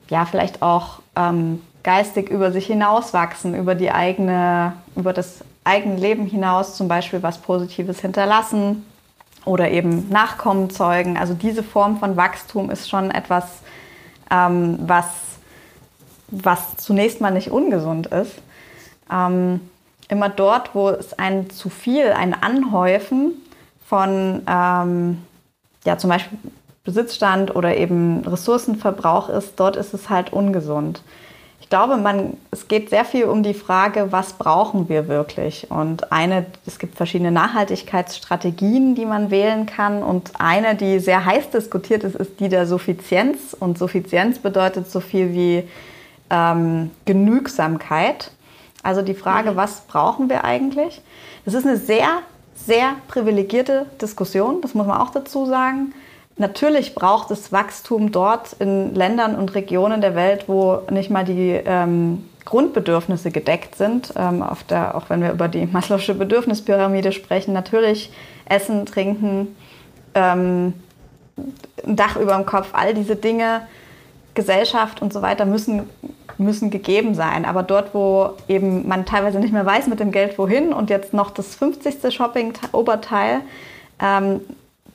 ja, 0.09 0.25
vielleicht 0.25 0.61
auch 0.61 0.99
ähm, 1.15 1.61
geistig 1.83 2.29
über 2.29 2.51
sich 2.51 2.67
hinauswachsen, 2.67 3.55
über 3.55 3.75
die 3.75 3.91
eigene, 3.91 4.73
über 4.95 5.13
das 5.13 5.39
eigene 5.63 5.95
Leben 5.95 6.25
hinaus, 6.25 6.75
zum 6.75 6.88
Beispiel 6.88 7.23
was 7.23 7.38
Positives 7.38 8.01
hinterlassen 8.01 8.85
oder 9.46 9.72
eben 9.72 10.10
Nachkommen 10.10 10.69
zeugen. 10.69 11.17
Also 11.17 11.34
diese 11.34 11.63
Form 11.63 11.98
von 11.98 12.17
Wachstum 12.17 12.69
ist 12.69 12.89
schon 12.89 13.12
etwas, 13.12 13.46
ähm, 14.31 14.79
was, 14.81 15.05
was 16.27 16.77
zunächst 16.77 17.22
mal 17.22 17.31
nicht 17.31 17.51
ungesund 17.51 18.08
ist. 18.08 18.34
Ähm, 19.12 19.62
immer 20.08 20.29
dort, 20.29 20.75
wo 20.75 20.89
es 20.89 21.13
ein 21.17 21.50
zu 21.50 21.69
viel, 21.69 22.12
ein 22.12 22.34
Anhäufen 22.34 23.34
von 23.86 24.41
ähm, 24.48 25.17
ja, 25.86 25.98
zum 25.98 26.10
Beispiel 26.10 26.38
Besitzstand 26.84 27.55
oder 27.55 27.77
eben 27.77 28.25
Ressourcenverbrauch 28.25 29.29
ist, 29.29 29.60
dort 29.60 29.75
ist 29.75 29.93
es 29.93 30.10
halt 30.10 30.34
ungesund. 30.34 31.03
Ich 31.62 31.70
glaube, 31.70 31.98
man, 31.98 32.38
es 32.51 32.68
geht 32.68 32.89
sehr 32.89 33.06
viel 33.06 33.25
um 33.25 33.44
die 33.44 33.54
Frage, 33.54 34.12
was 34.12 34.34
brauchen 34.34 34.89
wir 34.89 35.08
wirklich? 35.08 35.70
Und 35.70 36.12
eine, 36.12 36.46
es 36.66 36.80
gibt 36.80 36.96
verschiedene 36.96 37.32
Nachhaltigkeitsstrategien, 37.32 38.96
die 38.96 39.06
man 39.06 39.30
wählen 39.30 39.66
kann. 39.66 40.01
Und 40.01 40.32
eine, 40.39 40.75
die 40.75 41.00
sehr 41.00 41.25
heiß 41.25 41.51
diskutiert 41.51 42.04
ist, 42.04 42.16
ist 42.16 42.39
die 42.39 42.50
der 42.50 42.66
Suffizienz. 42.66 43.56
Und 43.60 43.78
Suffizienz 43.78 44.39
bedeutet 44.39 44.89
so 44.89 45.00
viel 45.00 45.34
wie 45.34 45.63
ähm, 46.30 46.92
Genügsamkeit. 47.06 48.32
Also 48.82 49.01
die 49.01 49.13
Frage, 49.13 49.56
was 49.56 49.82
brauchen 49.82 50.30
wir 50.30 50.46
eigentlich? 50.46 51.01
Das 51.46 51.54
ist 51.54 51.68
eine 51.68 51.78
sehr, 51.78 52.20
sehr 52.56 52.96
privilegierte 53.08 53.86
Diskussion, 54.01 54.62
das 54.62 54.74
muss 54.74 54.88
man 54.88 55.00
auch 55.00 55.12
dazu 55.12 55.46
sagen. 55.46 55.94
Natürlich 56.39 56.96
braucht 56.96 57.31
es 57.31 57.51
Wachstum 57.51 58.13
dort 58.13 58.53
in 58.53 58.96
Ländern 58.96 59.36
und 59.36 59.53
Regionen 59.55 60.00
der 60.00 60.15
Welt, 60.15 60.46
wo 60.48 60.79
nicht 60.89 61.10
mal 61.10 61.25
die 61.25 61.60
ähm, 61.65 62.29
Grundbedürfnisse 62.46 63.29
gedeckt 63.29 63.75
sind. 63.75 64.13
Ähm, 64.15 64.43
der, 64.69 64.96
auch 64.96 65.10
wenn 65.10 65.22
wir 65.22 65.31
über 65.34 65.50
die 65.50 65.67
Maslow'sche 65.67 66.13
Bedürfnispyramide 66.13 67.12
sprechen, 67.12 67.53
natürlich 67.53 68.10
Essen, 68.46 68.86
Trinken, 68.86 69.53
ähm, 70.15 70.74
ein 71.86 71.96
Dach 71.98 72.15
über 72.15 72.36
dem 72.36 72.46
Kopf, 72.46 72.69
all 72.72 72.93
diese 72.93 73.17
Dinge, 73.17 73.67
Gesellschaft 74.34 75.01
und 75.01 75.12
so 75.12 75.22
weiter 75.22 75.46
müssen 75.46 75.89
müssen 76.38 76.69
gegeben 76.69 77.15
sein. 77.15 77.43
Aber 77.43 77.63
dort, 77.63 77.93
wo 77.93 78.29
eben 78.48 78.88
man 78.88 79.05
teilweise 79.05 79.39
nicht 79.39 79.51
mehr 79.51 79.65
weiß 79.65 79.88
mit 79.88 80.00
dem 80.00 80.13
Geld 80.13 80.38
wohin 80.38 80.72
und 80.72 80.89
jetzt 80.89 81.13
noch 81.13 81.31
das 81.31 81.53
50. 81.55 82.13
Shopping-Oberteil, 82.13 83.41
ähm, 84.01 84.39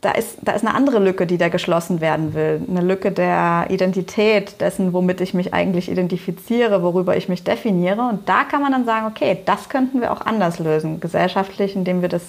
da 0.04 0.10
ist, 0.10 0.36
da 0.42 0.52
ist 0.52 0.66
eine 0.66 0.74
andere 0.74 0.98
Lücke, 0.98 1.26
die 1.26 1.38
da 1.38 1.48
geschlossen 1.48 2.02
werden 2.02 2.34
will. 2.34 2.60
Eine 2.68 2.82
Lücke 2.82 3.10
der 3.10 3.66
Identität, 3.70 4.60
dessen, 4.60 4.92
womit 4.92 5.22
ich 5.22 5.32
mich 5.32 5.54
eigentlich 5.54 5.90
identifiziere, 5.90 6.82
worüber 6.82 7.16
ich 7.16 7.30
mich 7.30 7.42
definiere. 7.42 8.02
Und 8.02 8.28
da 8.28 8.44
kann 8.44 8.60
man 8.60 8.72
dann 8.72 8.84
sagen, 8.84 9.06
okay, 9.06 9.38
das 9.46 9.70
könnten 9.70 10.02
wir 10.02 10.12
auch 10.12 10.20
anders 10.20 10.58
lösen, 10.58 11.00
gesellschaftlich, 11.00 11.74
indem 11.74 12.02
wir 12.02 12.10
das, 12.10 12.22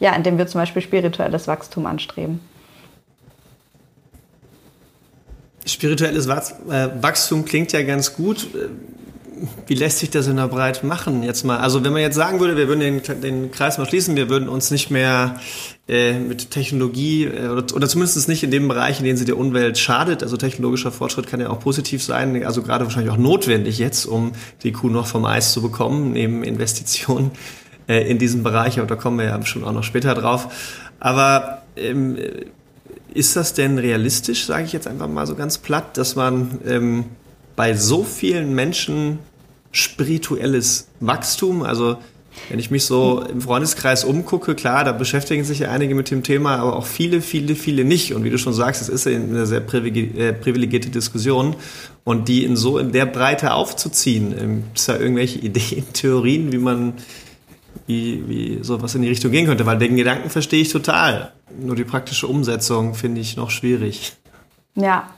ja, 0.00 0.14
indem 0.14 0.36
wir 0.36 0.46
zum 0.46 0.60
Beispiel 0.60 0.82
spirituelles 0.82 1.48
Wachstum 1.48 1.86
anstreben. 1.86 2.40
Spirituelles 5.64 6.26
äh, 6.26 6.88
Wachstum 7.00 7.44
klingt 7.46 7.72
ja 7.72 7.82
ganz 7.82 8.14
gut. 8.14 8.48
Wie 9.66 9.74
lässt 9.74 9.98
sich 9.98 10.10
das 10.10 10.26
in 10.26 10.36
der 10.36 10.48
Breite 10.48 10.86
machen? 10.86 11.22
Jetzt 11.22 11.44
mal, 11.44 11.58
also 11.58 11.84
wenn 11.84 11.92
man 11.92 12.02
jetzt 12.02 12.14
sagen 12.14 12.40
würde, 12.40 12.56
wir 12.56 12.68
würden 12.68 12.80
den, 12.80 13.20
den 13.20 13.50
Kreis 13.50 13.78
mal 13.78 13.86
schließen, 13.86 14.16
wir 14.16 14.28
würden 14.28 14.48
uns 14.48 14.70
nicht 14.70 14.90
mehr 14.90 15.36
äh, 15.88 16.18
mit 16.18 16.50
Technologie 16.50 17.24
äh, 17.24 17.48
oder, 17.48 17.64
oder 17.74 17.88
zumindest 17.88 18.28
nicht 18.28 18.42
in 18.42 18.50
dem 18.50 18.68
Bereich, 18.68 18.98
in 18.98 19.04
dem 19.04 19.16
sie 19.16 19.24
der 19.24 19.38
Umwelt 19.38 19.78
schadet. 19.78 20.22
Also 20.22 20.36
technologischer 20.36 20.92
Fortschritt 20.92 21.26
kann 21.26 21.40
ja 21.40 21.50
auch 21.50 21.60
positiv 21.60 22.02
sein, 22.02 22.44
also 22.44 22.62
gerade 22.62 22.84
wahrscheinlich 22.84 23.12
auch 23.12 23.18
notwendig 23.18 23.78
jetzt, 23.78 24.06
um 24.06 24.32
die 24.62 24.72
Kuh 24.72 24.88
noch 24.88 25.06
vom 25.06 25.24
Eis 25.24 25.52
zu 25.52 25.62
bekommen, 25.62 26.12
neben 26.12 26.42
Investitionen 26.42 27.30
äh, 27.88 28.08
in 28.08 28.18
diesem 28.18 28.42
Bereich. 28.42 28.78
Aber 28.78 28.86
da 28.86 28.96
kommen 28.96 29.18
wir 29.18 29.26
ja 29.26 29.46
schon 29.46 29.64
auch 29.64 29.72
noch 29.72 29.84
später 29.84 30.14
drauf. 30.14 30.48
Aber 31.00 31.62
ähm, 31.76 32.16
ist 33.14 33.36
das 33.36 33.54
denn 33.54 33.78
realistisch, 33.78 34.46
sage 34.46 34.64
ich 34.64 34.72
jetzt 34.72 34.86
einfach 34.86 35.08
mal 35.08 35.26
so 35.26 35.34
ganz 35.34 35.58
platt, 35.58 35.96
dass 35.96 36.16
man 36.16 36.58
ähm, 36.66 37.04
bei 37.56 37.74
so 37.74 38.04
vielen 38.04 38.54
Menschen 38.54 39.18
spirituelles 39.72 40.88
Wachstum, 41.00 41.62
also 41.62 41.96
wenn 42.48 42.58
ich 42.58 42.70
mich 42.70 42.84
so 42.84 43.20
im 43.20 43.40
Freundeskreis 43.40 44.04
umgucke, 44.04 44.54
klar, 44.54 44.84
da 44.84 44.92
beschäftigen 44.92 45.44
sich 45.44 45.60
ja 45.60 45.70
einige 45.70 45.94
mit 45.94 46.10
dem 46.10 46.22
Thema, 46.22 46.56
aber 46.56 46.76
auch 46.76 46.86
viele, 46.86 47.20
viele, 47.20 47.54
viele 47.54 47.84
nicht. 47.84 48.14
Und 48.14 48.24
wie 48.24 48.30
du 48.30 48.38
schon 48.38 48.54
sagst, 48.54 48.80
es 48.80 48.88
ist 48.88 49.06
eine 49.06 49.46
sehr 49.46 49.58
äh, 49.60 50.32
privilegierte 50.32 50.88
Diskussion. 50.88 51.56
Und 52.04 52.28
die 52.28 52.44
in 52.44 52.56
so 52.56 52.78
in 52.78 52.92
der 52.92 53.06
Breite 53.06 53.52
aufzuziehen, 53.52 54.30
gibt 54.64 54.78
es 54.78 54.86
da 54.86 54.98
irgendwelche 54.98 55.38
Ideen, 55.42 55.84
Theorien, 55.92 56.52
wie 56.52 56.58
man, 56.58 56.94
wie, 57.86 58.24
wie 58.28 58.58
sowas 58.62 58.94
in 58.94 59.02
die 59.02 59.08
Richtung 59.08 59.30
gehen 59.30 59.46
könnte? 59.46 59.66
Weil 59.66 59.78
den 59.78 59.96
Gedanken 59.96 60.30
verstehe 60.30 60.62
ich 60.62 60.70
total. 60.70 61.32
Nur 61.60 61.76
die 61.76 61.84
praktische 61.84 62.26
Umsetzung 62.26 62.94
finde 62.94 63.20
ich 63.20 63.36
noch 63.36 63.50
schwierig. 63.50 64.14
Ja, 64.74 65.10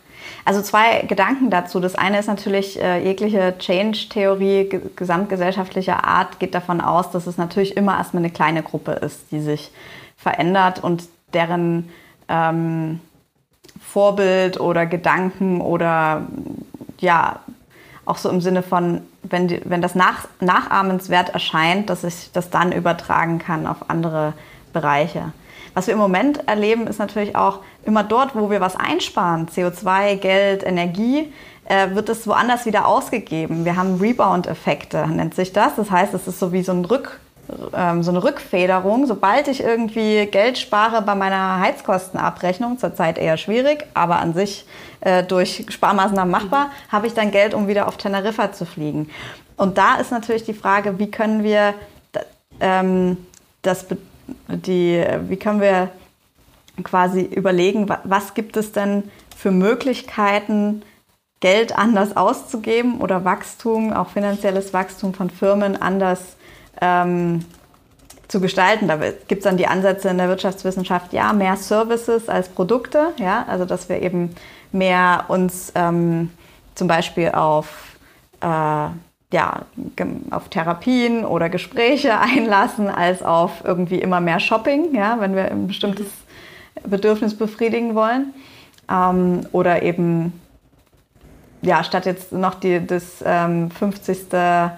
also 0.45 0.63
zwei 0.63 1.03
Gedanken 1.03 1.51
dazu. 1.51 1.81
Das 1.81 1.95
eine 1.95 2.19
ist 2.19 2.27
natürlich, 2.27 2.81
äh, 2.81 3.03
jegliche 3.05 3.57
Change-Theorie 3.59 4.81
gesamtgesellschaftlicher 4.97 6.05
Art 6.05 6.39
geht 6.39 6.55
davon 6.55 6.81
aus, 6.81 7.11
dass 7.11 7.27
es 7.27 7.37
natürlich 7.37 7.77
immer 7.77 7.99
erstmal 7.99 8.23
eine 8.23 8.33
kleine 8.33 8.63
Gruppe 8.63 8.93
ist, 8.93 9.31
die 9.31 9.41
sich 9.41 9.71
verändert 10.17 10.83
und 10.83 11.05
deren 11.33 11.91
ähm, 12.29 13.01
Vorbild 13.81 14.61
oder 14.61 14.87
Gedanken 14.87 15.61
oder 15.61 16.27
ja, 16.99 17.41
auch 18.05 18.17
so 18.17 18.29
im 18.29 18.41
Sinne 18.41 18.63
von, 18.63 19.03
wenn, 19.23 19.49
die, 19.49 19.61
wenn 19.65 19.81
das 19.81 19.95
nach, 19.95 20.27
nachahmenswert 20.41 21.31
erscheint, 21.31 21.91
dass 21.91 22.05
ich 22.05 22.31
das 22.33 22.51
dann 22.51 22.73
übertragen 22.73 23.39
kann 23.39 23.67
auf 23.67 23.89
andere 23.89 24.33
Bereiche. 24.73 25.33
Was 25.75 25.87
wir 25.87 25.95
im 25.95 26.01
Moment 26.01 26.49
erleben, 26.49 26.87
ist 26.87 26.99
natürlich 26.99 27.37
auch 27.37 27.61
immer 27.85 28.03
dort, 28.03 28.35
wo 28.35 28.51
wir 28.51 28.61
was 28.61 28.77
einsparen, 28.77 29.49
CO2, 29.49 30.17
Geld, 30.17 30.65
Energie, 30.65 31.33
äh, 31.65 31.95
wird 31.95 32.09
es 32.09 32.27
woanders 32.27 32.67
wieder 32.67 32.87
ausgegeben. 32.87 33.65
Wir 33.65 33.77
haben 33.77 34.01
Rebound-Effekte, 34.01 35.07
nennt 35.07 35.35
sich 35.35 35.53
das. 35.53 35.77
Das 35.77 35.91
heißt, 35.91 36.13
es 36.15 36.27
ist 36.27 36.41
so 36.41 36.53
wie 36.53 36.63
so, 36.63 36.73
ein 36.73 36.85
Rück, 36.85 37.21
ähm, 37.73 38.03
so 38.03 38.11
eine 38.11 38.25
Rückfederung. 38.25 39.07
Sobald 39.07 39.47
ich 39.47 39.63
irgendwie 39.63 40.27
Geld 40.27 40.59
spare 40.59 41.03
bei 41.03 41.15
meiner 41.15 41.61
Heizkostenabrechnung, 41.61 42.79
zurzeit 42.79 43.19
eher 43.19 43.37
schwierig, 43.37 43.87
aber 43.95 44.19
an 44.19 44.35
sich 44.35 44.67
äh, 45.01 45.23
durch 45.23 45.67
Sparmaßnahmen 45.69 46.31
machbar, 46.31 46.67
mhm. 46.67 46.93
habe 46.93 47.07
ich 47.07 47.15
dann 47.15 47.31
Geld, 47.31 47.55
um 47.55 47.69
wieder 47.69 47.87
auf 47.87 47.97
Teneriffa 47.97 48.53
zu 48.53 48.67
fliegen. 48.67 49.09
Und 49.57 49.79
da 49.79 49.97
ist 49.97 50.11
natürlich 50.11 50.45
die 50.45 50.55
Frage, 50.55 50.99
wie 50.99 51.11
können 51.11 51.45
wir 51.45 51.75
ähm, 52.61 53.17
das 53.63 53.87
die, 54.49 55.05
wie 55.29 55.37
können 55.37 55.61
wir 55.61 55.91
quasi 56.83 57.23
überlegen, 57.23 57.89
was 58.05 58.35
gibt 58.35 58.57
es 58.57 58.73
denn 58.73 59.11
für 59.37 59.51
Möglichkeiten, 59.51 60.83
Geld 61.41 61.77
anders 61.77 62.17
auszugeben 62.17 63.01
oder 63.01 63.25
Wachstum, 63.25 63.93
auch 63.93 64.11
finanzielles 64.11 64.75
Wachstum 64.75 65.15
von 65.15 65.31
Firmen 65.31 65.81
anders 65.81 66.37
ähm, 66.83 67.47
zu 68.29 68.41
gestalten. 68.41 68.89
Da 68.89 68.97
gibt 68.97 69.39
es 69.39 69.45
dann 69.45 69.57
die 69.57 69.67
Ansätze 69.67 70.11
in 70.11 70.19
der 70.19 70.29
Wirtschaftswissenschaft, 70.29 71.15
ja, 71.15 71.33
mehr 71.33 71.57
Services 71.57 72.29
als 72.29 72.51
Produkte, 72.51 73.15
ja, 73.17 73.45
also 73.49 73.65
dass 73.65 73.89
wir 73.89 74.03
eben 74.03 74.35
mehr 74.71 75.25
uns 75.29 75.73
ähm, 75.75 76.31
zum 76.75 76.89
Beispiel 76.89 77.31
auf 77.31 77.97
äh, 78.43 78.89
ja, 79.33 79.63
auf 80.31 80.49
Therapien 80.49 81.25
oder 81.25 81.49
Gespräche 81.49 82.19
einlassen, 82.21 82.89
als 82.89 83.23
auf 83.23 83.63
irgendwie 83.65 83.99
immer 83.99 84.21
mehr 84.21 84.41
Shopping, 84.41 84.95
ja, 84.95 85.21
wenn 85.21 85.35
wir 85.35 85.51
ein 85.51 85.67
bestimmtes 85.67 86.07
Bedürfnis 86.85 87.37
befriedigen 87.37 87.95
wollen. 87.95 88.35
Ähm, 88.91 89.47
oder 89.53 89.83
eben, 89.83 90.33
ja, 91.63 91.85
statt 91.85 92.07
jetzt 92.07 92.33
noch 92.33 92.55
die, 92.55 92.85
das 92.85 93.23
ähm, 93.25 93.71
50. 93.71 94.33
Äh, 94.33 94.71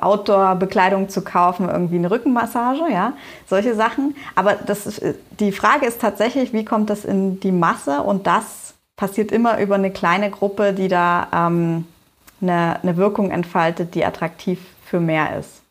Outdoor-Bekleidung 0.00 1.10
zu 1.10 1.20
kaufen, 1.20 1.68
irgendwie 1.68 1.96
eine 1.96 2.10
Rückenmassage, 2.10 2.90
ja, 2.90 3.12
solche 3.46 3.74
Sachen. 3.74 4.16
Aber 4.34 4.54
das 4.54 4.86
ist, 4.86 5.02
die 5.40 5.52
Frage 5.52 5.84
ist 5.84 6.00
tatsächlich, 6.00 6.54
wie 6.54 6.64
kommt 6.64 6.88
das 6.88 7.04
in 7.04 7.38
die 7.40 7.52
Masse? 7.52 8.00
Und 8.02 8.26
das 8.26 8.72
passiert 8.96 9.30
immer 9.30 9.58
über 9.60 9.74
eine 9.74 9.90
kleine 9.90 10.30
Gruppe, 10.30 10.72
die 10.72 10.88
da 10.88 11.28
ähm, 11.34 11.84
eine, 12.40 12.80
eine 12.82 12.96
Wirkung 12.96 13.30
entfaltet, 13.30 13.94
die 13.94 14.04
attraktiv 14.04 14.60
für 14.84 15.00
mehr 15.00 15.38
ist. 15.38 15.62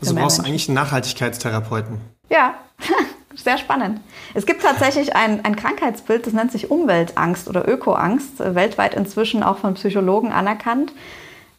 Also 0.00 0.14
brauchst 0.14 0.38
du 0.38 0.42
eigentlich 0.42 0.68
einen 0.68 0.76
Nachhaltigkeitstherapeuten. 0.76 2.00
Ja, 2.30 2.54
sehr 3.34 3.58
spannend. 3.58 4.00
Es 4.34 4.46
gibt 4.46 4.62
tatsächlich 4.62 5.14
ein, 5.14 5.44
ein 5.44 5.56
Krankheitsbild, 5.56 6.26
das 6.26 6.32
nennt 6.32 6.52
sich 6.52 6.70
Umweltangst 6.70 7.48
oder 7.48 7.68
Ökoangst, 7.68 8.40
äh, 8.40 8.54
weltweit 8.54 8.94
inzwischen 8.94 9.42
auch 9.42 9.58
von 9.58 9.74
Psychologen 9.74 10.32
anerkannt. 10.32 10.92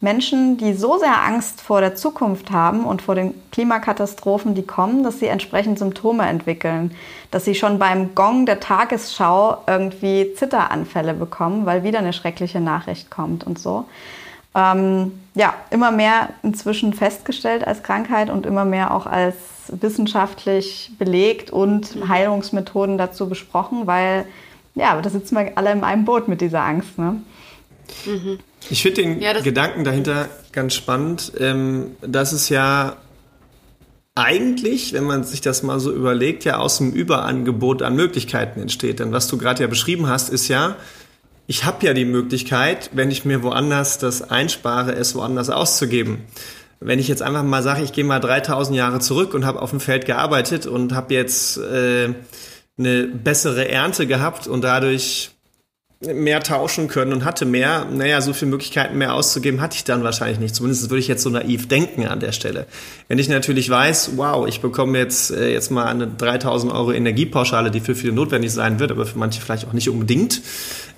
Menschen, 0.02 0.56
die 0.56 0.74
so 0.74 0.98
sehr 0.98 1.22
Angst 1.22 1.60
vor 1.60 1.80
der 1.80 1.94
Zukunft 1.94 2.50
haben 2.50 2.84
und 2.84 3.02
vor 3.02 3.14
den 3.14 3.34
Klimakatastrophen, 3.52 4.54
die 4.54 4.64
kommen, 4.64 5.04
dass 5.04 5.20
sie 5.20 5.28
entsprechend 5.28 5.78
Symptome 5.78 6.26
entwickeln. 6.26 6.92
Dass 7.30 7.44
sie 7.44 7.54
schon 7.54 7.78
beim 7.78 8.14
Gong 8.16 8.44
der 8.44 8.58
Tagesschau 8.58 9.58
irgendwie 9.66 10.34
Zitteranfälle 10.34 11.14
bekommen, 11.14 11.66
weil 11.66 11.84
wieder 11.84 12.00
eine 12.00 12.12
schreckliche 12.12 12.60
Nachricht 12.60 13.10
kommt 13.10 13.44
und 13.44 13.60
so. 13.60 13.84
Ähm, 14.56 15.20
ja, 15.34 15.54
immer 15.70 15.92
mehr 15.92 16.30
inzwischen 16.42 16.92
festgestellt 16.92 17.66
als 17.66 17.84
Krankheit 17.84 18.28
und 18.28 18.44
immer 18.44 18.64
mehr 18.64 18.92
auch 18.92 19.06
als 19.06 19.36
wissenschaftlich 19.68 20.90
belegt 20.98 21.50
und 21.52 21.96
Heilungsmethoden 22.08 22.98
dazu 22.98 23.28
besprochen, 23.28 23.86
weil 23.86 24.26
ja, 24.74 25.00
da 25.00 25.10
sitzen 25.10 25.36
wir 25.36 25.52
alle 25.54 25.72
in 25.72 25.84
einem 25.84 26.04
Boot 26.04 26.28
mit 26.28 26.40
dieser 26.40 26.62
Angst. 26.62 26.98
Ne? 26.98 27.20
Mhm. 28.06 28.38
Ich 28.70 28.82
finde 28.82 29.02
den 29.02 29.20
ja, 29.20 29.40
Gedanken 29.40 29.84
dahinter 29.84 30.28
ganz 30.52 30.74
spannend, 30.74 31.32
ähm, 31.38 31.96
dass 32.00 32.32
es 32.32 32.48
ja 32.48 32.96
eigentlich, 34.14 34.92
wenn 34.92 35.04
man 35.04 35.24
sich 35.24 35.40
das 35.40 35.62
mal 35.62 35.80
so 35.80 35.92
überlegt, 35.92 36.44
ja 36.44 36.58
aus 36.58 36.78
dem 36.78 36.92
Überangebot 36.92 37.82
an 37.82 37.96
Möglichkeiten 37.96 38.60
entsteht. 38.60 39.00
Denn 39.00 39.12
was 39.12 39.26
du 39.26 39.38
gerade 39.38 39.62
ja 39.62 39.68
beschrieben 39.68 40.06
hast, 40.06 40.28
ist 40.28 40.48
ja, 40.48 40.76
ich 41.46 41.64
habe 41.64 41.84
ja 41.86 41.94
die 41.94 42.04
Möglichkeit, 42.04 42.90
wenn 42.92 43.10
ich 43.10 43.24
mir 43.24 43.42
woanders 43.42 43.98
das 43.98 44.22
einspare, 44.22 44.92
es 44.92 45.14
woanders 45.14 45.48
auszugeben. 45.50 46.24
Wenn 46.78 46.98
ich 46.98 47.08
jetzt 47.08 47.22
einfach 47.22 47.42
mal 47.42 47.62
sage, 47.62 47.82
ich 47.82 47.92
gehe 47.92 48.04
mal 48.04 48.20
3000 48.20 48.76
Jahre 48.76 48.98
zurück 49.00 49.34
und 49.34 49.46
habe 49.46 49.62
auf 49.62 49.70
dem 49.70 49.80
Feld 49.80 50.04
gearbeitet 50.04 50.66
und 50.66 50.94
habe 50.94 51.14
jetzt 51.14 51.56
äh, 51.56 52.12
eine 52.78 53.04
bessere 53.06 53.68
Ernte 53.68 54.06
gehabt 54.06 54.46
und 54.46 54.62
dadurch 54.62 55.30
mehr 56.06 56.40
tauschen 56.40 56.88
können 56.88 57.12
und 57.12 57.24
hatte 57.24 57.44
mehr, 57.44 57.86
naja, 57.90 58.20
so 58.20 58.32
viele 58.32 58.50
Möglichkeiten 58.50 58.98
mehr 58.98 59.14
auszugeben 59.14 59.60
hatte 59.60 59.76
ich 59.76 59.84
dann 59.84 60.02
wahrscheinlich 60.02 60.40
nicht. 60.40 60.54
Zumindest 60.54 60.90
würde 60.90 60.98
ich 60.98 61.08
jetzt 61.08 61.22
so 61.22 61.30
naiv 61.30 61.68
denken 61.68 62.06
an 62.06 62.18
der 62.18 62.32
Stelle. 62.32 62.66
Wenn 63.08 63.18
ich 63.18 63.28
natürlich 63.28 63.70
weiß, 63.70 64.12
wow, 64.16 64.46
ich 64.48 64.60
bekomme 64.60 64.98
jetzt, 64.98 65.30
äh, 65.30 65.52
jetzt 65.52 65.70
mal 65.70 65.86
eine 65.86 66.08
3000 66.08 66.72
Euro 66.72 66.92
Energiepauschale, 66.92 67.70
die 67.70 67.80
für 67.80 67.94
viele 67.94 68.12
notwendig 68.12 68.52
sein 68.52 68.80
wird, 68.80 68.90
aber 68.90 69.06
für 69.06 69.18
manche 69.18 69.40
vielleicht 69.40 69.66
auch 69.68 69.72
nicht 69.72 69.88
unbedingt, 69.88 70.42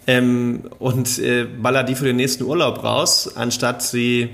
ähm, 0.07 0.63
und 0.79 1.19
äh, 1.19 1.45
baller 1.45 1.85
die 1.85 1.95
für 1.95 2.05
den 2.05 2.17
nächsten 2.17 2.45
Urlaub 2.45 2.83
raus, 2.85 3.37
anstatt 3.37 3.83
sie, 3.83 4.31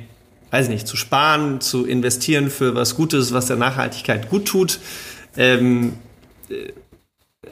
weiß 0.51 0.67
ich 0.67 0.73
nicht, 0.73 0.89
zu 0.89 0.97
sparen, 0.97 1.61
zu 1.61 1.85
investieren 1.87 2.51
für 2.51 2.75
was 2.75 2.97
Gutes, 2.97 3.33
was 3.33 3.47
der 3.47 3.57
Nachhaltigkeit 3.57 4.31
gut 4.31 4.47
tut. 4.47 4.81
Ähm, 5.37 5.95
äh, 6.49 6.73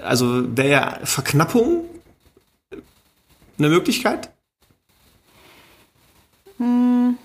also 0.02 0.44
wäre 0.56 0.70
ja 0.70 0.98
Verknappung 1.04 1.84
eine 3.58 3.68
Möglichkeit? 3.68 4.30
Hm. 6.58 7.16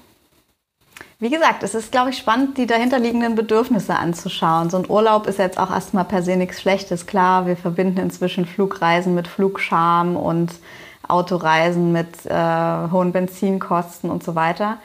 Wie 1.19 1.30
gesagt, 1.30 1.63
es 1.63 1.74
ist, 1.74 1.91
glaube 1.91 2.10
ich, 2.10 2.17
spannend, 2.17 2.58
die 2.58 2.67
dahinterliegenden 2.67 3.36
Bedürfnisse 3.36 3.96
anzuschauen. 3.96 4.69
So 4.69 4.78
ein 4.78 4.89
Urlaub 4.89 5.26
ist 5.26 5.39
jetzt 5.39 5.58
auch 5.58 5.72
erstmal 5.72 6.04
per 6.04 6.22
se 6.22 6.36
nichts 6.36 6.62
Schlechtes. 6.62 7.06
Klar, 7.06 7.46
wir 7.46 7.56
verbinden 7.56 8.00
inzwischen 8.00 8.46
Flugreisen 8.46 9.15
mit 9.15 9.28
Flugscham 9.28 10.17
und 10.17 10.52
Autoreisen 11.08 11.93
mit 11.93 12.26
äh, 12.26 12.91
hohen 12.91 13.13
Benzinkosten 13.13 14.10
und 14.10 14.24
so 14.24 14.36
weiter. 14.36 14.80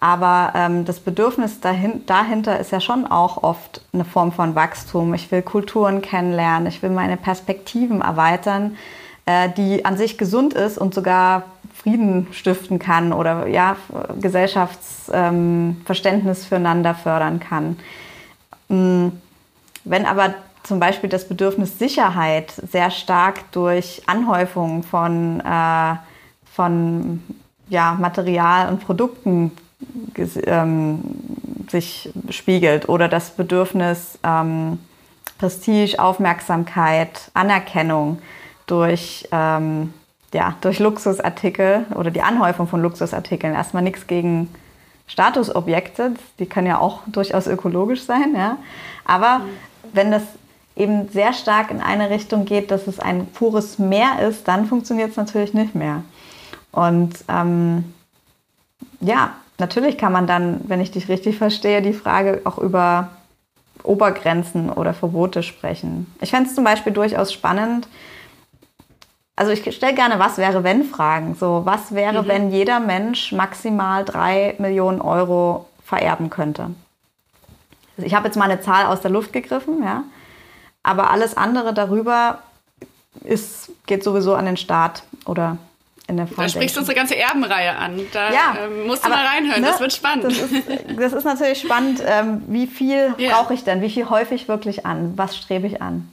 Aber 0.00 0.52
ähm, 0.54 0.84
das 0.84 1.00
Bedürfnis 1.00 1.60
dahin, 1.60 2.04
dahinter 2.06 2.58
ist 2.58 2.72
ja 2.72 2.80
schon 2.80 3.06
auch 3.06 3.42
oft 3.42 3.80
eine 3.92 4.04
Form 4.04 4.32
von 4.32 4.54
Wachstum. 4.54 5.14
Ich 5.14 5.30
will 5.30 5.42
Kulturen 5.42 6.02
kennenlernen, 6.02 6.66
ich 6.66 6.82
will 6.82 6.90
meine 6.90 7.16
Perspektiven 7.16 8.00
erweitern. 8.00 8.76
Äh, 9.26 9.48
die 9.56 9.86
an 9.86 9.96
sich 9.96 10.18
gesund 10.18 10.52
ist 10.52 10.76
und 10.76 10.92
sogar 10.92 11.44
Frieden 11.72 12.26
stiften 12.32 12.78
kann 12.78 13.14
oder 13.14 13.46
ja, 13.46 13.78
Gesellschaftsverständnis 14.20 16.42
ähm, 16.42 16.46
füreinander 16.46 16.94
fördern 16.94 17.40
kann. 17.40 17.78
Mm, 18.68 19.08
wenn 19.84 20.04
aber 20.04 20.34
zum 20.62 20.78
Beispiel 20.78 21.08
das 21.08 21.26
Bedürfnis 21.26 21.78
Sicherheit 21.78 22.52
sehr 22.70 22.90
stark 22.90 23.50
durch 23.52 24.02
Anhäufung 24.06 24.82
von, 24.82 25.40
äh, 25.40 25.94
von 26.52 27.22
ja, 27.70 27.96
Material 27.98 28.68
und 28.68 28.84
Produkten 28.84 29.52
ähm, 30.46 31.00
sich 31.70 32.12
spiegelt 32.28 32.90
oder 32.90 33.08
das 33.08 33.30
Bedürfnis 33.30 34.18
ähm, 34.22 34.80
Prestige, 35.38 35.98
Aufmerksamkeit, 35.98 37.30
Anerkennung 37.32 38.18
durch, 38.66 39.28
ähm, 39.32 39.92
ja, 40.32 40.54
durch 40.60 40.78
Luxusartikel 40.78 41.86
oder 41.94 42.10
die 42.10 42.22
Anhäufung 42.22 42.66
von 42.66 42.82
Luxusartikeln. 42.82 43.54
Erstmal 43.54 43.82
nichts 43.82 44.06
gegen 44.06 44.48
Statusobjekte, 45.06 46.12
die 46.38 46.46
können 46.46 46.66
ja 46.66 46.78
auch 46.78 47.02
durchaus 47.06 47.46
ökologisch 47.46 48.02
sein, 48.02 48.34
ja. 48.34 48.56
Aber 49.04 49.42
wenn 49.92 50.10
das 50.10 50.22
eben 50.76 51.08
sehr 51.08 51.32
stark 51.32 51.70
in 51.70 51.80
eine 51.80 52.10
Richtung 52.10 52.46
geht, 52.46 52.70
dass 52.70 52.86
es 52.86 52.98
ein 53.00 53.26
pures 53.26 53.78
Meer 53.78 54.26
ist, 54.28 54.48
dann 54.48 54.66
funktioniert 54.66 55.10
es 55.10 55.16
natürlich 55.16 55.54
nicht 55.54 55.74
mehr. 55.74 56.02
Und 56.72 57.12
ähm, 57.28 57.94
ja, 59.00 59.34
natürlich 59.58 59.98
kann 59.98 60.12
man 60.12 60.26
dann, 60.26 60.62
wenn 60.64 60.80
ich 60.80 60.90
dich 60.90 61.08
richtig 61.08 61.38
verstehe, 61.38 61.82
die 61.82 61.92
Frage 61.92 62.40
auch 62.44 62.58
über 62.58 63.10
Obergrenzen 63.84 64.70
oder 64.70 64.94
Verbote 64.94 65.42
sprechen. 65.42 66.12
Ich 66.20 66.30
fände 66.30 66.48
es 66.48 66.54
zum 66.54 66.64
Beispiel 66.64 66.92
durchaus 66.92 67.32
spannend. 67.32 67.86
Also 69.36 69.50
ich 69.50 69.74
stelle 69.74 69.94
gerne 69.94 70.18
Was 70.18 70.38
wäre 70.38 70.62
wenn 70.62 70.84
Fragen. 70.84 71.34
So, 71.34 71.62
was 71.64 71.94
wäre, 71.94 72.22
mhm. 72.22 72.28
wenn 72.28 72.50
jeder 72.50 72.80
Mensch 72.80 73.32
maximal 73.32 74.04
drei 74.04 74.54
Millionen 74.58 75.00
Euro 75.00 75.68
vererben 75.84 76.30
könnte? 76.30 76.70
Also 77.96 78.06
ich 78.06 78.14
habe 78.14 78.26
jetzt 78.26 78.36
mal 78.36 78.50
eine 78.50 78.60
Zahl 78.60 78.86
aus 78.86 79.00
der 79.00 79.10
Luft 79.10 79.32
gegriffen, 79.32 79.82
ja. 79.82 80.04
Aber 80.82 81.10
alles 81.10 81.36
andere 81.36 81.72
darüber 81.72 82.40
ist, 83.22 83.70
geht 83.86 84.04
sowieso 84.04 84.34
an 84.34 84.44
den 84.44 84.56
Staat 84.56 85.04
oder 85.24 85.56
in 86.06 86.18
der 86.18 86.26
Da 86.26 86.48
sprichst 86.48 86.76
du 86.76 86.80
unsere 86.80 86.96
ganze 86.96 87.16
Erbenreihe 87.16 87.74
an. 87.76 88.00
Da 88.12 88.30
ja, 88.30 88.56
ähm, 88.64 88.86
musst 88.86 89.04
du 89.04 89.06
aber, 89.06 89.16
mal 89.16 89.26
reinhören, 89.26 89.62
ne, 89.62 89.68
das 89.68 89.80
wird 89.80 89.92
spannend. 89.92 90.24
Das 90.24 90.36
ist, 90.36 90.68
das 90.98 91.12
ist 91.12 91.24
natürlich 91.24 91.60
spannend. 91.60 92.02
Ähm, 92.06 92.42
wie 92.46 92.66
viel 92.66 93.14
yeah. 93.18 93.34
brauche 93.34 93.54
ich 93.54 93.64
denn? 93.64 93.80
Wie 93.80 93.88
viel 93.90 94.10
häufig 94.10 94.42
ich 94.42 94.48
wirklich 94.48 94.84
an? 94.84 95.14
Was 95.16 95.36
strebe 95.36 95.66
ich 95.66 95.80
an? 95.80 96.10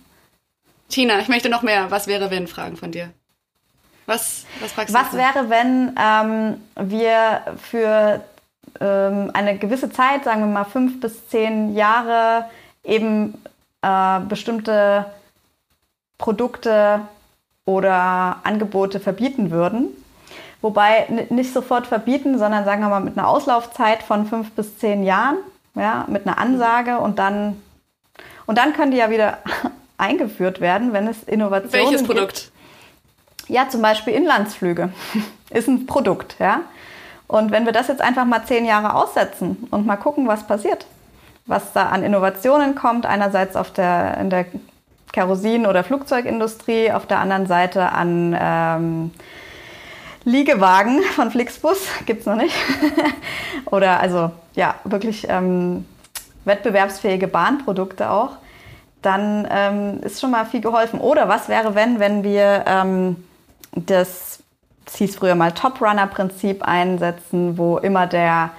Tina, 0.92 1.20
ich 1.20 1.30
möchte 1.30 1.50
noch 1.50 1.64
mehr 1.64 1.90
Was 1.90 2.08
wäre 2.08 2.30
wenn 2.30 2.48
Fragen 2.48 2.78
von 2.78 2.92
dir. 2.92 3.10
Was, 4.06 4.46
was 4.60 4.74
fragst 4.74 4.94
du? 4.94 5.00
Was 5.00 5.14
wäre, 5.14 5.50
wenn 5.50 5.96
ähm, 5.98 6.62
wir 6.76 7.42
für 7.58 8.22
ähm, 8.80 9.32
eine 9.34 9.58
gewisse 9.58 9.90
Zeit, 9.92 10.26
sagen 10.26 10.42
wir 10.42 10.48
mal 10.48 10.66
fünf 10.66 11.00
bis 11.00 11.28
zehn 11.30 11.76
Jahre, 11.76 12.46
eben 12.84 13.42
äh, 13.82 14.20
bestimmte 14.22 15.06
Produkte 16.18 17.02
oder 17.66 18.38
Angebote 18.44 19.00
verbieten 19.00 19.52
würden. 19.52 19.88
Wobei 20.62 21.08
nicht 21.30 21.54
sofort 21.54 21.88
verbieten, 21.88 22.38
sondern 22.38 22.66
sagen 22.66 22.82
wir 22.82 22.90
mal 22.90 23.00
mit 23.00 23.18
einer 23.18 23.28
Auslaufzeit 23.28 24.04
von 24.04 24.28
fünf 24.28 24.52
bis 24.52 24.78
zehn 24.78 25.04
Jahren, 25.04 25.38
ja, 25.74 26.06
mit 26.08 26.28
einer 26.28 26.38
Ansage 26.38 27.00
und 27.00 27.18
dann, 27.18 27.60
und 28.46 28.58
dann 28.58 28.74
können 28.74 28.92
die 28.92 28.98
ja 28.98 29.10
wieder 29.10 29.40
eingeführt 30.02 30.60
werden, 30.60 30.94
wenn 30.94 31.08
es 31.08 31.24
Innovationen 31.24 31.72
gibt. 31.72 31.92
Welches 31.92 32.04
Produkt? 32.04 32.52
Ja, 33.48 33.70
zum 33.70 33.82
Beispiel 33.82 34.14
Inlandsflüge 34.14 34.90
ist 35.50 35.68
ein 35.68 35.86
Produkt, 35.86 36.36
ja. 36.40 36.62
Und 37.28 37.52
wenn 37.52 37.66
wir 37.66 37.72
das 37.72 37.88
jetzt 37.88 38.02
einfach 38.02 38.26
mal 38.26 38.44
zehn 38.46 38.66
Jahre 38.66 38.94
aussetzen 38.94 39.68
und 39.72 39.86
mal 39.86 39.96
gucken, 39.96 40.28
was 40.28 40.46
passiert, 40.46 40.86
was 41.46 41.72
da 41.72 41.88
an 41.88 42.04
Innovationen 42.04 42.76
kommt, 42.76 43.06
einerseits 43.06 43.56
auf 43.56 43.72
der, 43.72 44.18
in 44.18 44.30
der 44.30 44.46
Kerosin- 45.14 45.66
oder 45.66 45.84
Flugzeugindustrie, 45.84 46.92
auf 46.92 47.06
der 47.06 47.20
anderen 47.20 47.46
Seite 47.46 47.92
an 47.92 48.36
ähm, 48.40 49.12
Liegewagen 50.24 51.02
von 51.16 51.32
Flixbus, 51.32 51.88
gibt 52.06 52.22
es 52.22 52.26
noch 52.26 52.36
nicht. 52.36 52.56
oder 53.66 54.00
also 54.00 54.32
ja, 54.56 54.76
wirklich 54.84 55.28
ähm, 55.30 55.86
wettbewerbsfähige 56.46 57.28
Bahnprodukte 57.28 58.10
auch, 58.10 58.32
dann 59.02 59.48
ähm, 59.50 60.00
ist 60.02 60.22
schon 60.22 60.32
mal 60.32 60.46
viel 60.46 60.62
geholfen. 60.62 61.00
Oder 61.00 61.28
was 61.28 61.50
wäre, 61.50 61.76
wenn, 61.76 62.00
wenn 62.00 62.24
wir 62.24 62.64
ähm, 62.68 63.24
das, 63.72 64.40
das 64.86 64.96
hieß 64.96 65.16
früher 65.16 65.36
mal 65.36 65.52
Top-Runner-Prinzip 65.52 66.64
einsetzen, 66.64 67.58
wo 67.58 67.78
immer 67.78 68.08
der, 68.08 68.52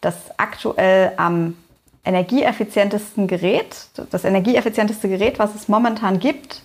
das 0.00 0.14
aktuell 0.36 1.12
am 1.16 1.56
energieeffizientesten 2.04 3.26
Gerät, 3.26 3.88
das 4.10 4.24
energieeffizienteste 4.24 5.08
Gerät, 5.08 5.38
was 5.38 5.54
es 5.54 5.68
momentan 5.68 6.20
gibt, 6.20 6.62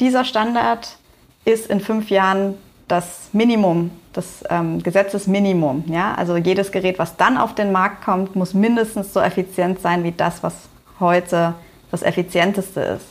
dieser 0.00 0.24
Standard 0.24 0.96
ist 1.44 1.70
in 1.70 1.80
fünf 1.80 2.10
Jahren 2.10 2.56
das 2.88 3.28
Minimum, 3.32 3.90
das 4.12 4.42
ähm, 4.50 4.82
Gesetzesminimum. 4.82 5.84
Ja? 5.86 6.14
Also 6.16 6.36
jedes 6.36 6.72
Gerät, 6.72 6.98
was 6.98 7.16
dann 7.16 7.36
auf 7.36 7.54
den 7.54 7.70
Markt 7.70 8.04
kommt, 8.04 8.34
muss 8.34 8.52
mindestens 8.52 9.12
so 9.12 9.20
effizient 9.20 9.80
sein 9.80 10.02
wie 10.02 10.12
das, 10.12 10.42
was 10.42 10.54
heute 10.98 11.54
das 11.90 12.02
effizienteste 12.02 12.80
ist. 12.80 13.06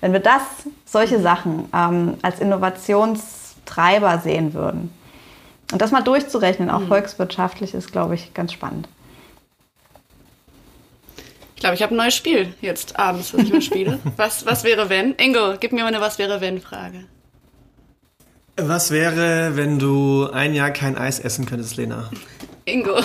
Wenn 0.00 0.12
wir 0.12 0.20
das, 0.20 0.42
solche 0.84 1.20
Sachen 1.20 1.68
ähm, 1.74 2.14
als 2.22 2.40
Innovationstreiber 2.40 4.18
sehen 4.18 4.54
würden 4.54 4.92
und 5.72 5.80
das 5.80 5.90
mal 5.90 6.02
durchzurechnen, 6.02 6.70
auch 6.70 6.80
mhm. 6.80 6.88
volkswirtschaftlich, 6.88 7.74
ist, 7.74 7.92
glaube 7.92 8.14
ich, 8.14 8.34
ganz 8.34 8.52
spannend 8.52 8.88
glaube, 11.62 11.76
ich 11.76 11.82
habe 11.82 11.94
ein 11.94 11.96
neues 11.96 12.16
Spiel 12.16 12.52
jetzt 12.60 12.98
abends, 12.98 13.32
was 13.32 13.44
ich 13.44 13.52
mal 13.52 13.62
spiele. 13.62 14.00
was, 14.16 14.44
was 14.44 14.64
wäre 14.64 14.88
wenn? 14.88 15.14
Ingo, 15.14 15.54
gib 15.58 15.72
mir 15.72 15.82
mal 15.82 15.88
eine 15.88 16.00
Was 16.00 16.18
wäre 16.18 16.40
wenn 16.40 16.60
Frage. 16.60 17.04
Was 18.56 18.90
wäre, 18.90 19.56
wenn 19.56 19.78
du 19.78 20.28
ein 20.30 20.54
Jahr 20.54 20.72
kein 20.72 20.98
Eis 20.98 21.20
essen 21.20 21.46
könntest, 21.46 21.76
Lena? 21.76 22.10
Ingo, 22.64 22.96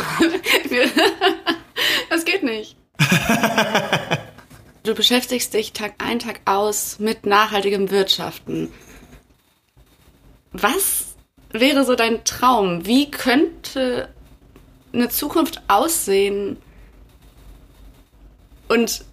das 2.10 2.26
geht 2.26 2.44
nicht. 2.44 2.76
Du 4.88 4.95
beschäftigst 4.95 5.54
dich 5.54 5.73
Tag 5.73 5.95
ein, 6.00 6.19
Tag 6.19 6.41
aus 6.45 7.00
mit 7.00 7.26
nachhaltigem 7.26 7.91
Wirtschaften. 7.91 8.71
Was 10.52 11.15
wäre 11.52 11.84
so 11.84 11.95
dein 11.95 12.23
Traum? 12.23 12.86
Wie 12.86 13.12
könnte 13.12 14.10
eine 14.93 15.10
Zukunft 15.10 15.62
aussehen, 15.67 16.58
und 18.67 19.06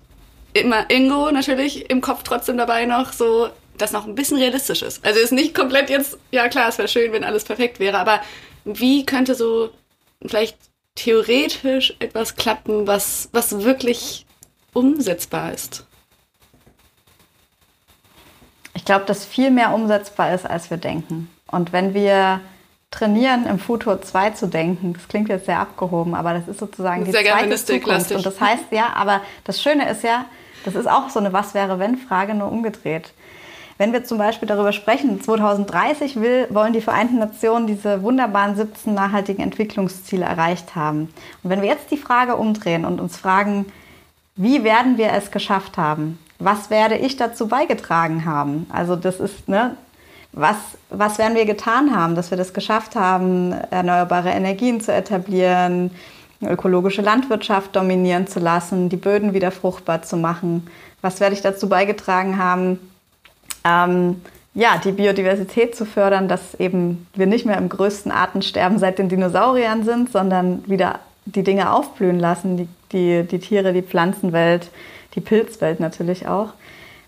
immer 0.53 0.89
Ingo 0.91 1.31
natürlich 1.31 1.91
im 1.91 2.01
Kopf 2.01 2.23
trotzdem 2.23 2.57
dabei 2.57 2.87
noch 2.87 3.13
so, 3.13 3.51
dass 3.77 3.93
noch 3.93 4.07
ein 4.07 4.15
bisschen 4.15 4.39
realistisch 4.39 4.83
ist. 4.83 5.05
Also 5.05 5.21
ist 5.21 5.33
nicht 5.33 5.55
komplett 5.55 5.91
jetzt, 5.91 6.19
ja 6.31 6.49
klar, 6.49 6.69
es 6.69 6.79
wäre 6.79 6.89
schön, 6.89 7.13
wenn 7.13 7.25
alles 7.25 7.45
perfekt 7.45 7.81
wäre, 7.81 7.99
aber 7.99 8.21
wie 8.65 9.05
könnte 9.05 9.35
so 9.35 9.71
vielleicht 10.25 10.57
theoretisch 10.95 11.95
etwas 11.99 12.37
klappen, 12.37 12.87
was, 12.87 13.29
was 13.33 13.65
wirklich 13.65 14.24
umsetzbar 14.75 15.53
ist? 15.53 15.87
Ich 18.75 18.85
glaube, 18.85 19.07
dass 19.07 19.25
viel 19.25 19.51
mehr 19.51 19.73
umsetzbar 19.73 20.35
ist, 20.35 20.45
als 20.45 20.69
wir 20.71 20.77
denken. 20.77 21.31
Und 21.47 21.73
wenn 21.73 21.95
wir 21.95 22.41
trainieren, 22.95 23.47
im 23.47 23.59
Futur 23.59 24.01
2 24.01 24.31
zu 24.31 24.47
denken. 24.47 24.93
Das 24.95 25.09
klingt 25.09 25.29
jetzt 25.29 25.47
sehr 25.47 25.59
abgehoben, 25.59 26.15
aber 26.15 26.35
das 26.35 26.49
ist 26.49 26.61
sozusagen 26.61 27.05
sehr 27.05 27.23
die 27.23 27.29
zweite 27.29 27.57
Zukunft. 27.57 28.13
Und 28.13 28.25
das 28.25 28.41
heißt 28.41 28.67
ja, 28.71 28.93
aber 28.95 29.21
das 29.45 29.61
Schöne 29.61 29.89
ist 29.91 30.03
ja, 30.03 30.27
das 30.65 30.75
ist 30.75 30.89
auch 30.89 31.11
so 31.11 31.19
eine 31.19 31.33
Was-wäre-wenn-Frage, 31.33 32.35
nur 32.35 32.51
umgedreht. 32.51 33.13
Wenn 33.77 33.93
wir 33.93 34.05
zum 34.05 34.19
Beispiel 34.19 34.47
darüber 34.47 34.73
sprechen, 34.73 35.21
2030 35.21 36.21
will, 36.21 36.47
wollen 36.51 36.73
die 36.73 36.81
Vereinten 36.81 37.19
Nationen 37.19 37.67
diese 37.67 38.05
wunderbaren 38.05 38.55
17 38.55 38.95
nachhaltigen 38.95 39.43
Entwicklungsziele 39.43 40.25
erreicht 40.25 40.77
haben. 40.77 41.13
Und 41.43 41.51
wenn 41.51 41.61
wir 41.61 41.69
jetzt 41.69 41.91
die 41.91 41.97
Frage 41.97 42.37
umdrehen 42.37 42.85
und 42.85 43.01
uns 43.01 43.17
fragen, 43.17 43.67
wie 44.37 44.65
werden 44.65 44.99
wir 44.99 45.13
es 45.13 45.31
geschafft 45.31 45.77
haben? 45.77 46.19
Was 46.39 46.71
werde 46.71 46.97
ich 46.97 47.17
dazu 47.17 47.49
beigetragen 47.49 48.25
haben? 48.25 48.67
Also 48.73 48.97
das 48.97 49.21
ist, 49.21 49.49
ne, 49.49 49.77
was, 50.33 50.57
was 50.91 51.19
werden 51.19 51.37
wir 51.37 51.47
getan 51.47 51.95
haben, 51.95 52.17
dass 52.17 52.31
wir 52.31 52.39
das 52.39 52.53
geschafft 52.53 52.97
haben, 52.97 53.53
erneuerbare 53.71 54.31
Energien 54.31 54.81
zu 54.81 54.93
etablieren, 54.93 55.93
ökologische 56.43 57.03
Landwirtschaft 57.03 57.77
dominieren 57.77 58.27
zu 58.27 58.41
lassen, 58.41 58.89
die 58.89 58.97
Böden 58.97 59.33
wieder 59.33 59.53
fruchtbar 59.53 60.03
zu 60.03 60.17
machen? 60.17 60.67
Was 61.01 61.21
werde 61.21 61.37
ich 61.37 61.43
dazu 61.43 61.69
beigetragen 61.69 62.39
haben, 62.39 62.81
ähm, 63.65 64.21
ja, 64.55 64.81
die 64.83 64.93
Biodiversität 64.93 65.77
zu 65.77 65.85
fördern, 65.85 66.29
dass 66.29 66.55
eben 66.59 67.07
wir 67.15 67.27
nicht 67.27 67.47
mehr 67.47 67.59
im 67.59 67.69
größten 67.69 68.13
Artensterben 68.13 68.79
seit 68.79 68.99
den 68.99 69.09
Dinosauriern 69.09 69.85
sind, 69.85 70.11
sondern 70.13 70.63
wieder 70.69 71.01
die 71.27 71.43
Dinge 71.43 71.73
aufblühen 71.73 72.19
lassen, 72.19 72.57
die, 72.57 72.69
die, 72.93 73.27
die 73.27 73.39
Tiere, 73.39 73.73
die 73.73 73.83
Pflanzenwelt, 73.83 74.71
die 75.15 75.21
Pilzwelt 75.21 75.81
natürlich 75.81 76.27
auch. 76.29 76.53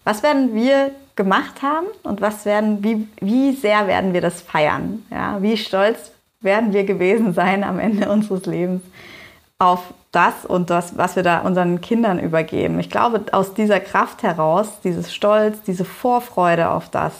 Was 0.05 0.22
werden 0.22 0.55
wir 0.55 0.92
gemacht 1.16 1.62
haben 1.62 1.87
und 2.02 2.20
was 2.20 2.44
werden, 2.44 2.85
wie, 2.85 3.09
wie 3.20 3.52
sehr 3.52 3.87
werden 3.87 4.12
wir 4.12 4.20
das 4.20 4.40
feiern? 4.40 5.05
Ja, 5.11 5.42
wie 5.42 5.57
stolz 5.57 6.12
werden 6.40 6.72
wir 6.72 6.85
gewesen 6.85 7.33
sein 7.33 7.64
am 7.64 7.79
Ende 7.79 8.09
unseres 8.12 8.46
Lebens 8.46 8.83
auf 9.59 9.94
das 10.12 10.44
und 10.44 10.70
das, 10.70 10.96
was 10.96 11.16
wir 11.16 11.22
da 11.22 11.40
unseren 11.40 11.81
Kindern 11.81 12.18
übergeben. 12.18 12.79
Ich 12.79 12.90
glaube, 12.90 13.22
aus 13.33 13.55
dieser 13.55 13.81
Kraft 13.81 14.22
heraus, 14.22 14.81
dieses 14.85 15.14
Stolz, 15.14 15.62
diese 15.66 15.85
Vorfreude 15.85 16.70
auf 16.70 16.90
das, 16.90 17.12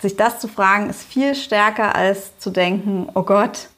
sich 0.00 0.16
das 0.16 0.40
zu 0.40 0.48
fragen, 0.48 0.90
ist 0.90 1.04
viel 1.04 1.34
stärker 1.34 1.94
als 1.94 2.38
zu 2.38 2.50
denken, 2.50 3.08
oh 3.14 3.22
Gott, 3.22 3.68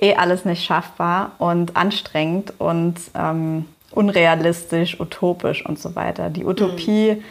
eh 0.00 0.14
alles 0.14 0.44
nicht 0.44 0.64
schaffbar 0.64 1.32
und 1.38 1.76
anstrengend 1.76 2.52
und 2.58 2.96
ähm, 3.14 3.66
unrealistisch, 3.92 5.00
utopisch 5.00 5.64
und 5.64 5.78
so 5.78 5.96
weiter. 5.96 6.30
Die 6.30 6.44
Utopie 6.44 7.14
mhm. 7.14 7.24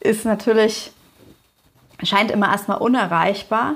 ist 0.00 0.24
natürlich, 0.24 0.92
scheint 2.02 2.30
immer 2.30 2.50
erstmal 2.50 2.78
unerreichbar, 2.78 3.74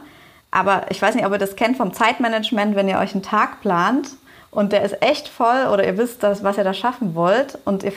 aber 0.51 0.87
ich 0.91 1.03
weiß 1.03 1.15
nicht, 1.15 1.27
ob 1.27 1.33
ihr 1.33 1.39
das 1.39 1.57
kennt 1.57 1.77
vom 1.77 1.93
Zeitmanagement, 1.93 2.75
wenn 2.75 2.89
ihr 2.89 2.99
euch 2.99 3.13
einen 3.13 3.23
Tag 3.23 3.61
plant 3.61 4.11
und 4.51 4.73
der 4.73 4.83
ist 4.83 5.03
echt 5.03 5.29
voll 5.29 5.67
oder 5.73 5.85
ihr 5.85 5.99
wisst, 5.99 6.23
das, 6.23 6.43
was 6.43 6.57
ihr 6.57 6.65
da 6.65 6.73
schaffen 6.73 7.15
wollt 7.15 7.59
und 7.65 7.83
ihr 7.83 7.93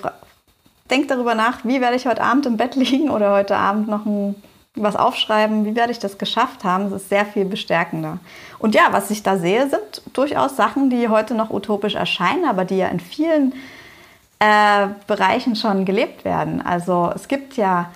denkt 0.89 1.09
darüber 1.09 1.35
nach, 1.35 1.63
wie 1.63 1.79
werde 1.79 1.95
ich 1.95 2.05
heute 2.05 2.23
Abend 2.23 2.45
im 2.45 2.57
Bett 2.57 2.75
liegen 2.75 3.09
oder 3.09 3.31
heute 3.31 3.55
Abend 3.55 3.87
noch 3.87 4.05
ein, 4.05 4.35
was 4.75 4.95
aufschreiben, 4.95 5.65
wie 5.65 5.75
werde 5.75 5.91
ich 5.91 5.99
das 5.99 6.17
geschafft 6.17 6.63
haben, 6.63 6.89
das 6.89 7.01
ist 7.01 7.09
sehr 7.09 7.25
viel 7.25 7.45
bestärkender. 7.45 8.19
Und 8.57 8.73
ja, 8.73 8.87
was 8.91 9.11
ich 9.11 9.21
da 9.21 9.37
sehe, 9.37 9.69
sind 9.69 10.01
durchaus 10.13 10.55
Sachen, 10.55 10.89
die 10.89 11.09
heute 11.09 11.33
noch 11.33 11.49
utopisch 11.49 11.95
erscheinen, 11.95 12.45
aber 12.45 12.63
die 12.63 12.77
ja 12.77 12.87
in 12.87 12.99
vielen 12.99 13.53
äh, 14.39 14.87
Bereichen 15.07 15.55
schon 15.55 15.85
gelebt 15.85 16.23
werden. 16.23 16.61
Also 16.61 17.11
es 17.13 17.27
gibt 17.27 17.57
ja 17.57 17.91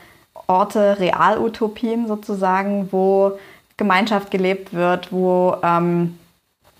Orte, 0.47 0.99
Realutopien 0.99 2.07
sozusagen, 2.07 2.91
wo 2.91 3.39
Gemeinschaft 3.77 4.29
gelebt 4.29 4.73
wird, 4.73 5.11
wo 5.11 5.55
ähm, 5.63 6.19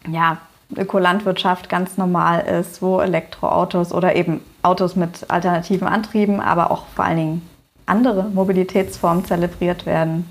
ja, 0.08 0.38
Ökolandwirtschaft 0.76 1.70
ganz 1.70 1.98
normal 1.98 2.42
ist, 2.42 2.82
wo 2.82 3.00
Elektroautos 3.00 3.94
oder 3.94 4.16
eben 4.16 4.42
Autos 4.62 4.96
mit 4.96 5.30
alternativen 5.30 5.88
Antrieben, 5.88 6.42
aber 6.42 6.72
auch 6.72 6.86
vor 6.96 7.06
allen 7.06 7.18
Dingen 7.18 7.50
andere 7.86 8.24
Mobilitätsformen 8.24 9.26
zelebriert 9.26 9.86
werden. 9.86 10.30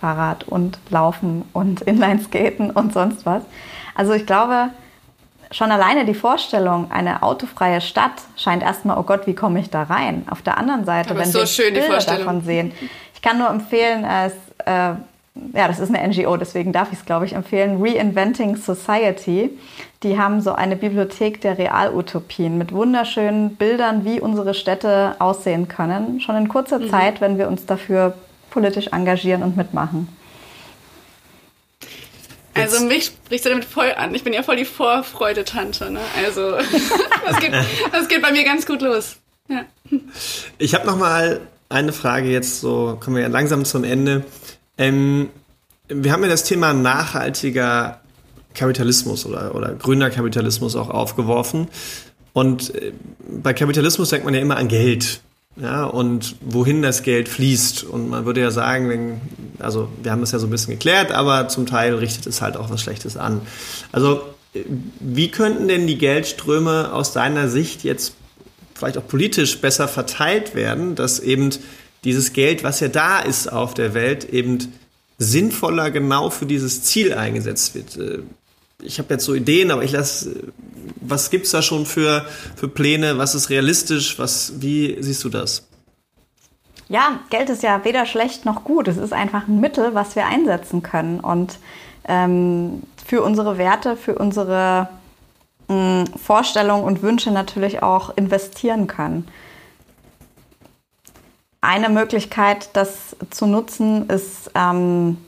Fahrrad 0.00 0.44
und 0.44 0.78
Laufen 0.88 1.44
und 1.52 1.82
Inlineskaten 1.82 2.70
und 2.70 2.92
sonst 2.94 3.26
was. 3.26 3.42
Also 3.94 4.14
ich 4.14 4.24
glaube, 4.24 4.70
schon 5.50 5.70
alleine 5.70 6.04
die 6.04 6.14
Vorstellung, 6.14 6.90
eine 6.90 7.22
autofreie 7.22 7.80
Stadt 7.80 8.12
scheint 8.36 8.62
erstmal, 8.62 8.98
oh 8.98 9.02
Gott, 9.02 9.26
wie 9.26 9.34
komme 9.34 9.60
ich 9.60 9.68
da 9.68 9.82
rein? 9.82 10.26
Auf 10.30 10.42
der 10.42 10.56
anderen 10.56 10.84
Seite, 10.84 11.10
Aber 11.10 11.20
wenn 11.20 11.30
so 11.30 11.40
wir 11.40 11.46
schön, 11.46 11.74
Bilder 11.74 11.98
davon 11.98 12.42
sehen. 12.42 12.72
Ich 13.14 13.20
kann 13.20 13.38
nur 13.38 13.50
empfehlen, 13.50 14.04
es, 14.04 14.32
äh, 14.64 14.94
ja, 15.34 15.68
das 15.68 15.78
ist 15.78 15.94
eine 15.94 16.06
NGO, 16.06 16.36
deswegen 16.36 16.72
darf 16.72 16.92
ich 16.92 16.98
es, 16.98 17.04
glaube 17.04 17.24
ich, 17.24 17.34
empfehlen. 17.34 17.82
Reinventing 17.82 18.56
Society. 18.56 19.50
Die 20.02 20.18
haben 20.18 20.40
so 20.40 20.52
eine 20.52 20.76
Bibliothek 20.76 21.40
der 21.40 21.56
Realutopien 21.56 22.58
mit 22.58 22.72
wunderschönen 22.72 23.56
Bildern, 23.56 24.04
wie 24.04 24.20
unsere 24.20 24.54
Städte 24.54 25.14
aussehen 25.18 25.68
können. 25.68 26.20
Schon 26.20 26.36
in 26.36 26.48
kurzer 26.48 26.80
mhm. 26.80 26.90
Zeit, 26.90 27.20
wenn 27.20 27.38
wir 27.38 27.48
uns 27.48 27.64
dafür 27.64 28.14
politisch 28.50 28.88
engagieren 28.88 29.42
und 29.42 29.56
mitmachen. 29.56 30.08
Also 32.54 32.84
mich 32.84 33.06
sprichst 33.06 33.46
du 33.46 33.50
damit 33.50 33.64
voll 33.64 33.92
an. 33.96 34.14
Ich 34.14 34.24
bin 34.24 34.32
ja 34.32 34.42
voll 34.42 34.56
die 34.56 34.64
Vorfreude-Tante. 34.64 35.90
Ne? 35.90 36.00
Also 36.24 36.56
das 37.26 37.38
geht, 37.38 37.52
das 37.92 38.08
geht 38.08 38.20
bei 38.20 38.32
mir 38.32 38.44
ganz 38.44 38.66
gut 38.66 38.82
los. 38.82 39.16
Ja. 39.48 39.64
Ich 40.58 40.74
habe 40.74 40.86
noch 40.86 40.96
mal 40.96 41.40
eine 41.68 41.92
Frage 41.92 42.28
jetzt, 42.28 42.60
so 42.60 42.98
kommen 43.00 43.16
wir 43.16 43.22
ja 43.22 43.28
langsam 43.28 43.64
zum 43.64 43.84
Ende. 43.84 44.24
Ähm, 44.80 45.28
wir 45.88 46.12
haben 46.12 46.22
ja 46.22 46.28
das 46.28 46.44
Thema 46.44 46.72
nachhaltiger 46.72 48.00
Kapitalismus 48.54 49.26
oder, 49.26 49.54
oder 49.54 49.74
grüner 49.74 50.10
Kapitalismus 50.10 50.74
auch 50.74 50.88
aufgeworfen. 50.88 51.68
Und 52.32 52.74
äh, 52.74 52.92
bei 53.42 53.52
Kapitalismus 53.52 54.08
denkt 54.08 54.24
man 54.24 54.34
ja 54.34 54.40
immer 54.40 54.56
an 54.56 54.68
Geld 54.68 55.20
ja, 55.60 55.84
und 55.84 56.36
wohin 56.40 56.80
das 56.80 57.02
Geld 57.02 57.28
fließt. 57.28 57.84
Und 57.84 58.08
man 58.08 58.24
würde 58.24 58.40
ja 58.40 58.50
sagen, 58.50 58.88
wenn, 58.88 59.20
also 59.58 59.88
wir 60.02 60.12
haben 60.12 60.22
es 60.22 60.32
ja 60.32 60.38
so 60.38 60.46
ein 60.46 60.50
bisschen 60.50 60.72
geklärt, 60.72 61.12
aber 61.12 61.48
zum 61.48 61.66
Teil 61.66 61.94
richtet 61.94 62.26
es 62.26 62.40
halt 62.40 62.56
auch 62.56 62.70
was 62.70 62.80
Schlechtes 62.80 63.18
an. 63.18 63.42
Also 63.92 64.22
wie 64.98 65.30
könnten 65.30 65.68
denn 65.68 65.86
die 65.86 65.98
Geldströme 65.98 66.92
aus 66.92 67.12
deiner 67.12 67.48
Sicht 67.48 67.84
jetzt 67.84 68.14
vielleicht 68.74 68.96
auch 68.96 69.06
politisch 69.06 69.60
besser 69.60 69.88
verteilt 69.88 70.54
werden, 70.54 70.94
dass 70.94 71.20
eben 71.20 71.50
dieses 72.04 72.32
Geld, 72.32 72.64
was 72.64 72.80
ja 72.80 72.88
da 72.88 73.20
ist 73.20 73.52
auf 73.52 73.74
der 73.74 73.94
Welt, 73.94 74.24
eben 74.30 74.72
sinnvoller 75.18 75.90
genau 75.90 76.30
für 76.30 76.46
dieses 76.46 76.82
Ziel 76.82 77.14
eingesetzt 77.14 77.74
wird? 77.74 77.96
Äh, 77.96 78.22
ich 78.82 78.98
habe 78.98 79.14
jetzt 79.14 79.24
so 79.24 79.34
Ideen, 79.34 79.70
aber 79.70 79.84
ich 79.84 79.92
lasse, 79.92 80.34
was 81.00 81.30
gibt's 81.30 81.50
da 81.50 81.60
schon 81.62 81.86
für, 81.86 82.24
für 82.56 82.68
Pläne? 82.68 83.18
Was 83.18 83.34
ist 83.34 83.50
realistisch? 83.50 84.18
Was, 84.18 84.54
wie 84.60 84.96
siehst 85.00 85.22
du 85.24 85.28
das? 85.28 85.66
Ja, 86.88 87.20
Geld 87.30 87.50
ist 87.50 87.62
ja 87.62 87.84
weder 87.84 88.04
schlecht 88.06 88.44
noch 88.44 88.64
gut. 88.64 88.88
Es 88.88 88.96
ist 88.96 89.12
einfach 89.12 89.46
ein 89.46 89.60
Mittel, 89.60 89.94
was 89.94 90.16
wir 90.16 90.26
einsetzen 90.26 90.82
können 90.82 91.20
und 91.20 91.58
ähm, 92.08 92.82
für 93.06 93.22
unsere 93.22 93.58
Werte, 93.58 93.96
für 93.96 94.16
unsere 94.16 94.88
mh, 95.68 96.06
Vorstellungen 96.16 96.84
und 96.84 97.02
Wünsche 97.02 97.30
natürlich 97.30 97.82
auch 97.82 98.16
investieren 98.16 98.86
können. 98.86 99.28
Eine 101.62 101.90
Möglichkeit, 101.90 102.70
das 102.72 103.16
zu 103.30 103.46
nutzen, 103.46 104.08
ist 104.08 104.50
ähm, 104.54 105.18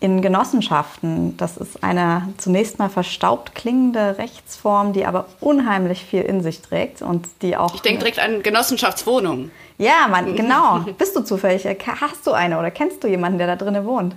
in 0.00 0.22
Genossenschaften. 0.22 1.36
Das 1.36 1.56
ist 1.56 1.82
eine 1.82 2.32
zunächst 2.38 2.78
mal 2.78 2.88
verstaubt 2.88 3.54
klingende 3.54 4.16
Rechtsform, 4.18 4.92
die 4.92 5.04
aber 5.04 5.26
unheimlich 5.40 6.04
viel 6.04 6.22
in 6.22 6.42
sich 6.42 6.62
trägt 6.62 7.02
und 7.02 7.26
die 7.42 7.56
auch. 7.56 7.74
Ich 7.74 7.82
denke 7.82 8.00
direkt 8.00 8.18
an 8.18 8.42
Genossenschaftswohnungen. 8.42 9.50
Ja, 9.78 10.08
man, 10.08 10.36
genau. 10.36 10.80
Bist 10.96 11.16
du 11.16 11.22
zufällig? 11.22 11.66
Hast 12.00 12.26
du 12.26 12.32
eine 12.32 12.58
oder 12.58 12.70
kennst 12.70 13.04
du 13.04 13.08
jemanden, 13.08 13.38
der 13.38 13.46
da 13.46 13.56
drinnen 13.56 13.84
wohnt? 13.84 14.14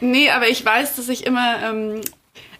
Nee, 0.00 0.30
aber 0.30 0.48
ich 0.48 0.64
weiß, 0.64 0.96
dass 0.96 1.08
ich 1.08 1.26
immer 1.26 1.56
ähm, 1.62 2.00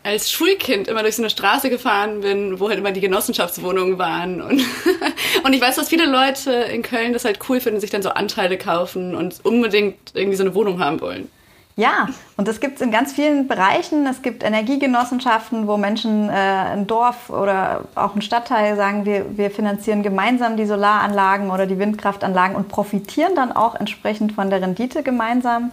als 0.03 0.31
Schulkind 0.31 0.89
immer 0.89 1.03
durch 1.03 1.17
so 1.17 1.23
eine 1.23 1.31
Straße 1.31 1.71
gefahren 1.71 2.21
bin, 2.21 2.61
wo 2.61 2.69
halt 2.69 2.79
immer 2.79 2.93
die 2.93 3.01
Genossenschaftswohnungen 3.01 3.99
waren. 3.99 4.41
Und, 4.41 4.63
und 5.45 5.53
ich 5.53 5.61
weiß, 5.61 5.77
dass 5.77 5.89
viele 5.89 6.07
Leute 6.07 6.53
in 6.53 6.83
Köln 6.83 7.13
das 7.13 7.25
halt 7.25 7.39
cool 7.49 7.61
finden, 7.61 7.81
sich 7.81 7.91
dann 7.91 8.03
so 8.03 8.11
Anteile 8.11 8.57
kaufen 8.59 9.15
und 9.15 9.45
unbedingt 9.45 9.97
irgendwie 10.15 10.37
so 10.37 10.45
eine 10.45 10.55
Wohnung 10.55 10.81
haben 10.81 11.01
wollen. 11.01 11.31
Ja, 11.79 12.09
und 12.37 12.49
das 12.49 12.59
gibt 12.59 12.77
es 12.77 12.81
in 12.81 12.91
ganz 12.91 13.13
vielen 13.13 13.47
Bereichen. 13.47 14.05
Es 14.09 14.21
gibt 14.23 14.43
Energiegenossenschaften, 14.43 15.69
wo 15.69 15.77
Menschen 15.77 16.29
äh, 16.29 16.33
ein 16.33 16.89
Dorf 16.89 17.31
oder 17.31 17.85
auch 17.95 18.17
ein 18.17 18.23
Stadtteil 18.23 18.75
sagen, 18.75 19.05
wir, 19.05 19.39
wir 19.39 19.53
finanzieren 19.53 20.03
gemeinsam 20.03 20.57
die 20.57 20.67
Solaranlagen 20.67 21.51
oder 21.51 21.67
die 21.67 21.79
Windkraftanlagen 21.79 22.57
und 22.57 22.69
profitieren 22.69 23.37
dann 23.37 23.53
auch 23.53 23.77
entsprechend 23.77 24.33
von 24.33 24.51
der 24.51 24.61
Rendite 24.61 25.05
gemeinsam. 25.05 25.71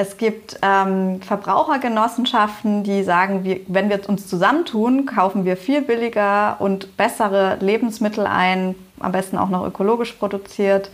Es 0.00 0.16
gibt 0.16 0.58
ähm, 0.62 1.20
Verbrauchergenossenschaften, 1.20 2.84
die 2.84 3.02
sagen, 3.02 3.44
wir, 3.44 3.60
wenn 3.66 3.90
wir 3.90 4.00
uns 4.08 4.26
zusammentun, 4.26 5.04
kaufen 5.04 5.44
wir 5.44 5.58
viel 5.58 5.82
billiger 5.82 6.56
und 6.58 6.96
bessere 6.96 7.58
Lebensmittel 7.60 8.26
ein, 8.26 8.74
am 8.98 9.12
besten 9.12 9.36
auch 9.36 9.50
noch 9.50 9.66
ökologisch 9.66 10.12
produziert. 10.12 10.90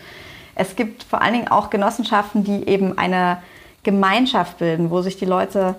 Es 0.56 0.74
gibt 0.74 1.04
vor 1.04 1.22
allen 1.22 1.34
Dingen 1.34 1.46
auch 1.46 1.70
Genossenschaften, 1.70 2.42
die 2.42 2.66
eben 2.66 2.98
eine 2.98 3.38
Gemeinschaft 3.84 4.58
bilden, 4.58 4.90
wo 4.90 5.02
sich 5.02 5.16
die 5.16 5.24
Leute 5.24 5.76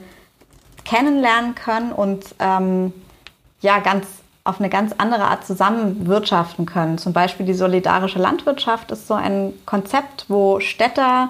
kennenlernen 0.86 1.54
können 1.54 1.92
und 1.92 2.34
ähm, 2.40 2.94
ja, 3.60 3.80
ganz 3.80 4.08
auf 4.46 4.62
eine 4.62 4.70
ganz 4.70 4.94
andere 4.98 5.26
Art 5.26 5.46
zusammen 5.46 6.08
wirtschaften 6.08 6.66
können. 6.66 6.98
Zum 6.98 7.12
Beispiel 7.12 7.46
die 7.46 7.54
solidarische 7.54 8.20
Landwirtschaft 8.20 8.90
ist 8.92 9.06
so 9.06 9.16
ein 9.16 9.52
Konzept, 9.66 10.28
wo 10.30 10.62
Städter 10.62 11.28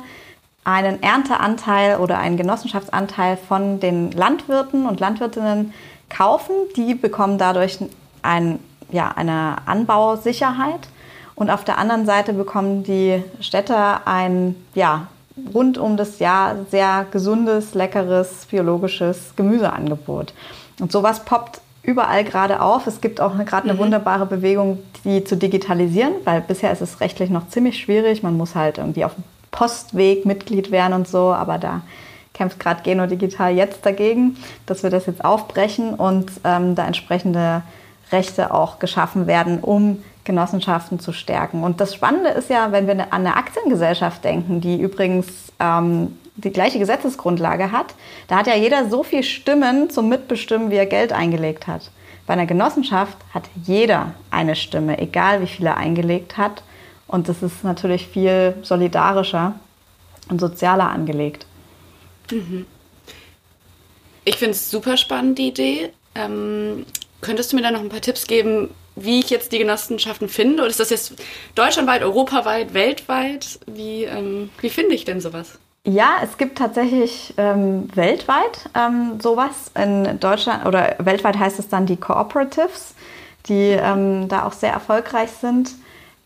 einen 0.67 1.01
Ernteanteil 1.01 1.97
oder 1.97 2.17
einen 2.17 2.35
Genossenschaftsanteil 2.35 3.37
von 3.37 3.79
den 3.79 4.11
Landwirten 4.11 4.85
und 4.85 4.99
Landwirtinnen 4.99 5.73
kaufen. 6.09 6.53
Die 6.75 6.93
bekommen 6.93 7.37
dadurch 7.37 7.79
ein, 8.21 8.59
ja, 8.91 9.09
eine 9.15 9.55
Anbausicherheit. 9.65 10.89
Und 11.35 11.49
auf 11.51 11.63
der 11.63 11.77
anderen 11.77 12.05
Seite 12.05 12.33
bekommen 12.33 12.83
die 12.83 13.23
Städter 13.39 14.01
ein 14.05 14.55
ja, 14.75 15.07
rund 15.53 15.77
um 15.77 15.95
das 15.95 16.19
Jahr 16.19 16.57
sehr 16.69 17.05
gesundes, 17.11 17.73
leckeres, 17.73 18.47
biologisches 18.47 19.37
Gemüseangebot. 19.37 20.33
Und 20.81 20.91
sowas 20.91 21.23
poppt 21.23 21.61
überall 21.81 22.25
gerade 22.25 22.61
auf. 22.61 22.87
Es 22.87 22.99
gibt 22.99 23.21
auch 23.21 23.37
gerade 23.37 23.69
eine 23.69 23.75
mhm. 23.75 23.83
wunderbare 23.83 24.25
Bewegung, 24.25 24.79
die 25.05 25.23
zu 25.23 25.37
digitalisieren, 25.37 26.11
weil 26.25 26.41
bisher 26.41 26.73
ist 26.73 26.81
es 26.81 26.99
rechtlich 26.99 27.29
noch 27.29 27.47
ziemlich 27.47 27.79
schwierig. 27.79 28.21
Man 28.21 28.35
muss 28.35 28.53
halt 28.53 28.79
irgendwie 28.79 29.05
auf 29.05 29.15
dem 29.15 29.23
Postweg 29.51 30.25
Mitglied 30.25 30.71
werden 30.71 30.93
und 30.93 31.07
so, 31.07 31.33
aber 31.33 31.57
da 31.57 31.81
kämpft 32.33 32.59
gerade 32.59 32.83
Geno 32.83 33.07
Digital 33.07 33.53
jetzt 33.53 33.85
dagegen, 33.85 34.37
dass 34.65 34.83
wir 34.83 34.89
das 34.89 35.07
jetzt 35.07 35.25
aufbrechen 35.25 35.93
und 35.95 36.31
ähm, 36.43 36.75
da 36.75 36.85
entsprechende 36.85 37.63
Rechte 38.11 38.53
auch 38.53 38.79
geschaffen 38.79 39.27
werden, 39.27 39.59
um 39.59 40.03
Genossenschaften 40.23 40.99
zu 40.99 41.13
stärken. 41.13 41.63
Und 41.63 41.81
das 41.81 41.95
Spannende 41.95 42.29
ist 42.29 42.49
ja, 42.49 42.71
wenn 42.71 42.85
wir 42.85 42.93
an 42.93 43.07
eine 43.11 43.35
Aktiengesellschaft 43.35 44.23
denken, 44.23 44.61
die 44.61 44.79
übrigens 44.79 45.27
ähm, 45.59 46.17
die 46.35 46.51
gleiche 46.51 46.79
Gesetzesgrundlage 46.79 47.71
hat, 47.71 47.95
da 48.27 48.37
hat 48.37 48.47
ja 48.47 48.55
jeder 48.55 48.89
so 48.89 49.03
viel 49.03 49.23
Stimmen 49.23 49.89
zum 49.89 50.09
Mitbestimmen, 50.09 50.69
wie 50.69 50.75
er 50.75 50.85
Geld 50.85 51.11
eingelegt 51.11 51.65
hat. 51.65 51.89
Bei 52.27 52.33
einer 52.33 52.45
Genossenschaft 52.45 53.17
hat 53.33 53.43
jeder 53.63 54.11
eine 54.29 54.55
Stimme, 54.55 54.99
egal 54.99 55.41
wie 55.41 55.47
viel 55.47 55.65
er 55.65 55.77
eingelegt 55.77 56.37
hat. 56.37 56.61
Und 57.07 57.29
das 57.29 57.41
ist 57.41 57.63
natürlich 57.63 58.07
viel 58.07 58.55
solidarischer 58.63 59.55
und 60.29 60.39
sozialer 60.39 60.89
angelegt. 60.89 61.45
Mhm. 62.31 62.65
Ich 64.25 64.35
finde 64.35 64.51
es 64.51 64.69
super 64.69 64.97
spannend, 64.97 65.39
die 65.39 65.47
Idee. 65.47 65.89
Ähm, 66.15 66.85
könntest 67.21 67.51
du 67.51 67.55
mir 67.55 67.61
da 67.61 67.71
noch 67.71 67.79
ein 67.79 67.89
paar 67.89 68.01
Tipps 68.01 68.27
geben, 68.27 68.69
wie 68.95 69.19
ich 69.19 69.29
jetzt 69.29 69.51
die 69.51 69.59
Genossenschaften 69.59 70.27
finde? 70.27 70.63
Oder 70.63 70.69
ist 70.69 70.79
das 70.79 70.89
jetzt 70.89 71.13
deutschlandweit, 71.55 72.01
europaweit, 72.01 72.73
weltweit? 72.73 73.59
Wie, 73.67 74.03
ähm, 74.03 74.49
wie 74.59 74.69
finde 74.69 74.95
ich 74.95 75.05
denn 75.05 75.21
sowas? 75.21 75.59
Ja, 75.85 76.17
es 76.21 76.37
gibt 76.37 76.57
tatsächlich 76.57 77.33
ähm, 77.37 77.87
weltweit 77.95 78.69
ähm, 78.75 79.21
sowas. 79.21 79.71
In 79.75 80.19
Deutschland 80.19 80.65
oder 80.65 80.95
weltweit 80.99 81.39
heißt 81.39 81.59
es 81.59 81.69
dann 81.69 81.85
die 81.85 81.95
Cooperatives, 81.95 82.93
die 83.47 83.77
ähm, 83.79 84.27
da 84.27 84.45
auch 84.45 84.51
sehr 84.51 84.73
erfolgreich 84.73 85.29
sind. 85.31 85.71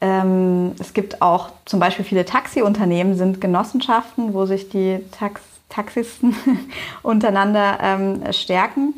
Ähm, 0.02 0.74
es 0.80 0.94
gibt 0.94 1.22
auch 1.22 1.50
zum 1.66 1.80
Beispiel 1.80 2.04
viele 2.04 2.26
Taxiunternehmen, 2.26 3.16
sind 3.16 3.40
Genossenschaften, 3.40 4.34
wo 4.34 4.46
sich 4.46 4.70
die 4.70 5.00
Tax 5.12 5.42
Taxisten 5.70 6.36
untereinander 7.02 7.78
ähm, 7.82 8.24
stärken. 8.34 8.96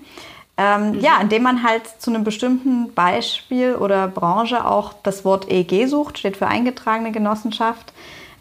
Ähm, 0.58 0.94
mhm. 0.94 1.00
Ja, 1.00 1.20
indem 1.22 1.44
man 1.44 1.64
halt 1.64 1.84
zu 2.00 2.10
einem 2.10 2.24
bestimmten 2.24 2.92
Beispiel 2.94 3.76
oder 3.76 4.08
Branche 4.08 4.66
auch 4.66 4.94
das 5.04 5.26
Wort 5.26 5.52
EG 5.52 5.88
sucht, 5.88 6.20
steht 6.20 6.38
für 6.38 6.48
eingetragene 6.48 7.12
Genossenschaft. 7.12 7.92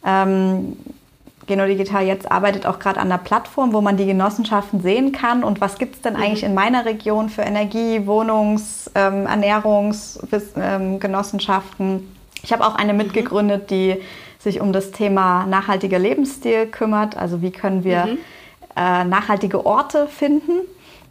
Ähm, 0.04 0.76
Geno 1.46 1.66
Digital 1.66 2.04
jetzt 2.04 2.30
arbeitet 2.30 2.66
auch 2.66 2.78
gerade 2.78 3.00
an 3.00 3.08
der 3.08 3.18
Plattform, 3.18 3.72
wo 3.72 3.80
man 3.80 3.96
die 3.96 4.06
Genossenschaften 4.06 4.80
sehen 4.80 5.10
kann 5.12 5.42
und 5.42 5.60
was 5.60 5.78
gibt 5.78 5.96
es 5.96 6.02
denn 6.02 6.14
mhm. 6.14 6.22
eigentlich 6.22 6.44
in 6.44 6.54
meiner 6.54 6.84
Region 6.84 7.28
für 7.28 7.42
Energie, 7.42 8.06
Wohnungs-, 8.06 8.88
ähm, 8.94 9.26
Ernährungsgenossenschaften. 9.26 12.21
Ich 12.42 12.52
habe 12.52 12.66
auch 12.66 12.74
eine 12.74 12.92
mhm. 12.92 12.98
mitgegründet, 12.98 13.70
die 13.70 13.96
sich 14.38 14.60
um 14.60 14.72
das 14.72 14.90
Thema 14.90 15.46
nachhaltiger 15.46 15.98
Lebensstil 15.98 16.66
kümmert. 16.66 17.16
Also 17.16 17.42
wie 17.42 17.52
können 17.52 17.84
wir 17.84 18.06
mhm. 18.06 18.18
äh, 18.76 19.04
nachhaltige 19.04 19.64
Orte 19.64 20.08
finden 20.08 20.60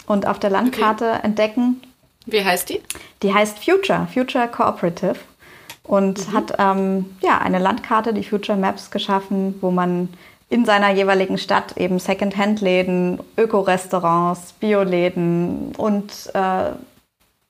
und 0.06 0.28
auf 0.28 0.39
der 0.39 0.50
Landkarte 0.50 1.12
okay. 1.12 1.20
entdecken. 1.24 1.82
Wie 2.26 2.44
heißt 2.44 2.70
die? 2.70 2.82
Die 3.24 3.34
heißt 3.34 3.63
Future, 3.63 4.08
Future 4.13 4.48
Cooperative 4.48 5.15
und 5.84 6.28
mhm. 6.28 6.34
hat 6.34 6.54
ähm, 6.60 7.06
ja, 7.22 7.39
eine 7.39 7.60
Landkarte, 7.60 8.13
die 8.13 8.24
Future 8.24 8.58
Maps, 8.58 8.91
geschaffen, 8.91 9.56
wo 9.62 9.72
man 9.72 10.10
in 10.50 10.65
seiner 10.65 10.91
jeweiligen 10.91 11.38
Stadt 11.38 11.78
eben 11.78 11.98
Second-Hand-Läden, 11.98 13.20
Öko-Restaurants, 13.38 14.54
Bioläden 14.60 15.74
und 15.78 16.12
äh, 16.34 16.72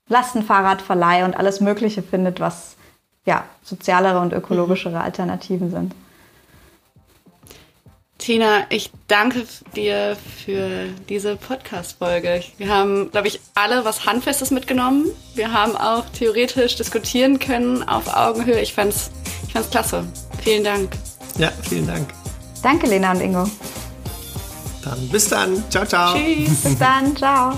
Lastenfahrradverleih 0.07 1.25
und 1.25 1.35
alles 1.35 1.61
Mögliche 1.61 2.03
findet, 2.03 2.39
was 2.39 2.75
ja, 3.25 3.45
sozialere 3.63 4.19
und 4.19 4.33
ökologischere 4.33 4.95
mhm. 4.95 5.01
Alternativen 5.01 5.71
sind. 5.71 5.93
Tina, 8.21 8.65
ich 8.69 8.91
danke 9.07 9.47
dir 9.75 10.15
für 10.45 10.89
diese 11.09 11.35
Podcast-Folge. 11.35 12.43
Wir 12.57 12.69
haben, 12.69 13.09
glaube 13.09 13.27
ich, 13.27 13.39
alle 13.55 13.83
was 13.83 14.05
Handfestes 14.05 14.51
mitgenommen. 14.51 15.07
Wir 15.33 15.51
haben 15.51 15.75
auch 15.75 16.05
theoretisch 16.09 16.75
diskutieren 16.75 17.39
können 17.39 17.81
auf 17.81 18.15
Augenhöhe. 18.15 18.61
Ich 18.61 18.75
fand's, 18.75 19.09
ich 19.47 19.53
fand's 19.53 19.71
klasse. 19.71 20.05
Vielen 20.43 20.63
Dank. 20.63 20.91
Ja, 21.39 21.51
vielen 21.67 21.87
Dank. 21.87 22.09
Danke, 22.61 22.85
Lena 22.85 23.11
und 23.11 23.21
Ingo. 23.21 23.49
Dann 24.83 25.09
bis 25.09 25.27
dann. 25.27 25.63
Ciao, 25.71 25.85
ciao. 25.85 26.15
Tschüss. 26.15 26.61
bis 26.61 26.77
dann. 26.77 27.17
Ciao. 27.17 27.57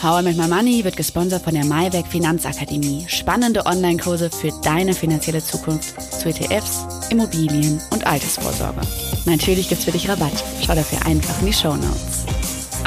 How 0.00 0.20
I 0.20 0.22
Make 0.22 0.36
My 0.36 0.46
Money 0.46 0.84
wird 0.84 0.96
gesponsert 0.96 1.42
von 1.42 1.54
der 1.54 1.64
MyWeg 1.64 2.06
Finanzakademie. 2.06 3.04
Spannende 3.08 3.66
Online-Kurse 3.66 4.30
für 4.30 4.52
deine 4.62 4.94
finanzielle 4.94 5.42
Zukunft 5.42 6.00
zu 6.12 6.28
ETFs, 6.28 6.86
Immobilien 7.10 7.80
und 7.90 8.06
Altersvorsorge. 8.06 8.80
Natürlich 9.24 9.68
gibt's 9.68 9.84
für 9.84 9.90
dich 9.90 10.08
Rabatt. 10.08 10.44
Schau 10.64 10.76
dafür 10.76 11.04
einfach 11.04 11.36
in 11.40 11.46
die 11.46 11.52
Show 11.52 11.74
Notes. 11.74 12.24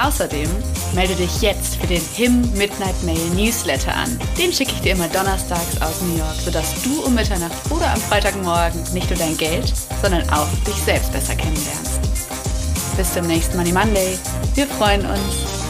Außerdem 0.01 0.49
melde 0.95 1.13
dich 1.15 1.41
jetzt 1.41 1.75
für 1.75 1.87
den 1.87 2.01
HIM 2.13 2.49
Midnight 2.53 3.03
Mail 3.03 3.29
Newsletter 3.35 3.93
an. 3.93 4.17
Den 4.37 4.53
schicke 4.53 4.71
ich 4.71 4.79
dir 4.79 4.93
immer 4.93 5.09
donnerstags 5.09 5.81
aus 5.81 6.01
New 6.01 6.17
York, 6.17 6.35
sodass 6.45 6.81
du 6.81 7.01
um 7.05 7.13
Mitternacht 7.13 7.51
oder 7.71 7.91
am 7.91 7.99
Freitagmorgen 7.99 8.81
nicht 8.93 9.09
nur 9.09 9.19
dein 9.19 9.35
Geld, 9.35 9.73
sondern 10.01 10.21
auch 10.29 10.47
dich 10.65 10.81
selbst 10.85 11.11
besser 11.11 11.35
kennenlernst. 11.35 11.99
Bis 12.95 13.13
zum 13.13 13.27
nächsten 13.27 13.57
Money 13.57 13.73
Monday. 13.73 14.17
Wir 14.55 14.65
freuen 14.65 15.05
uns. 15.05 15.60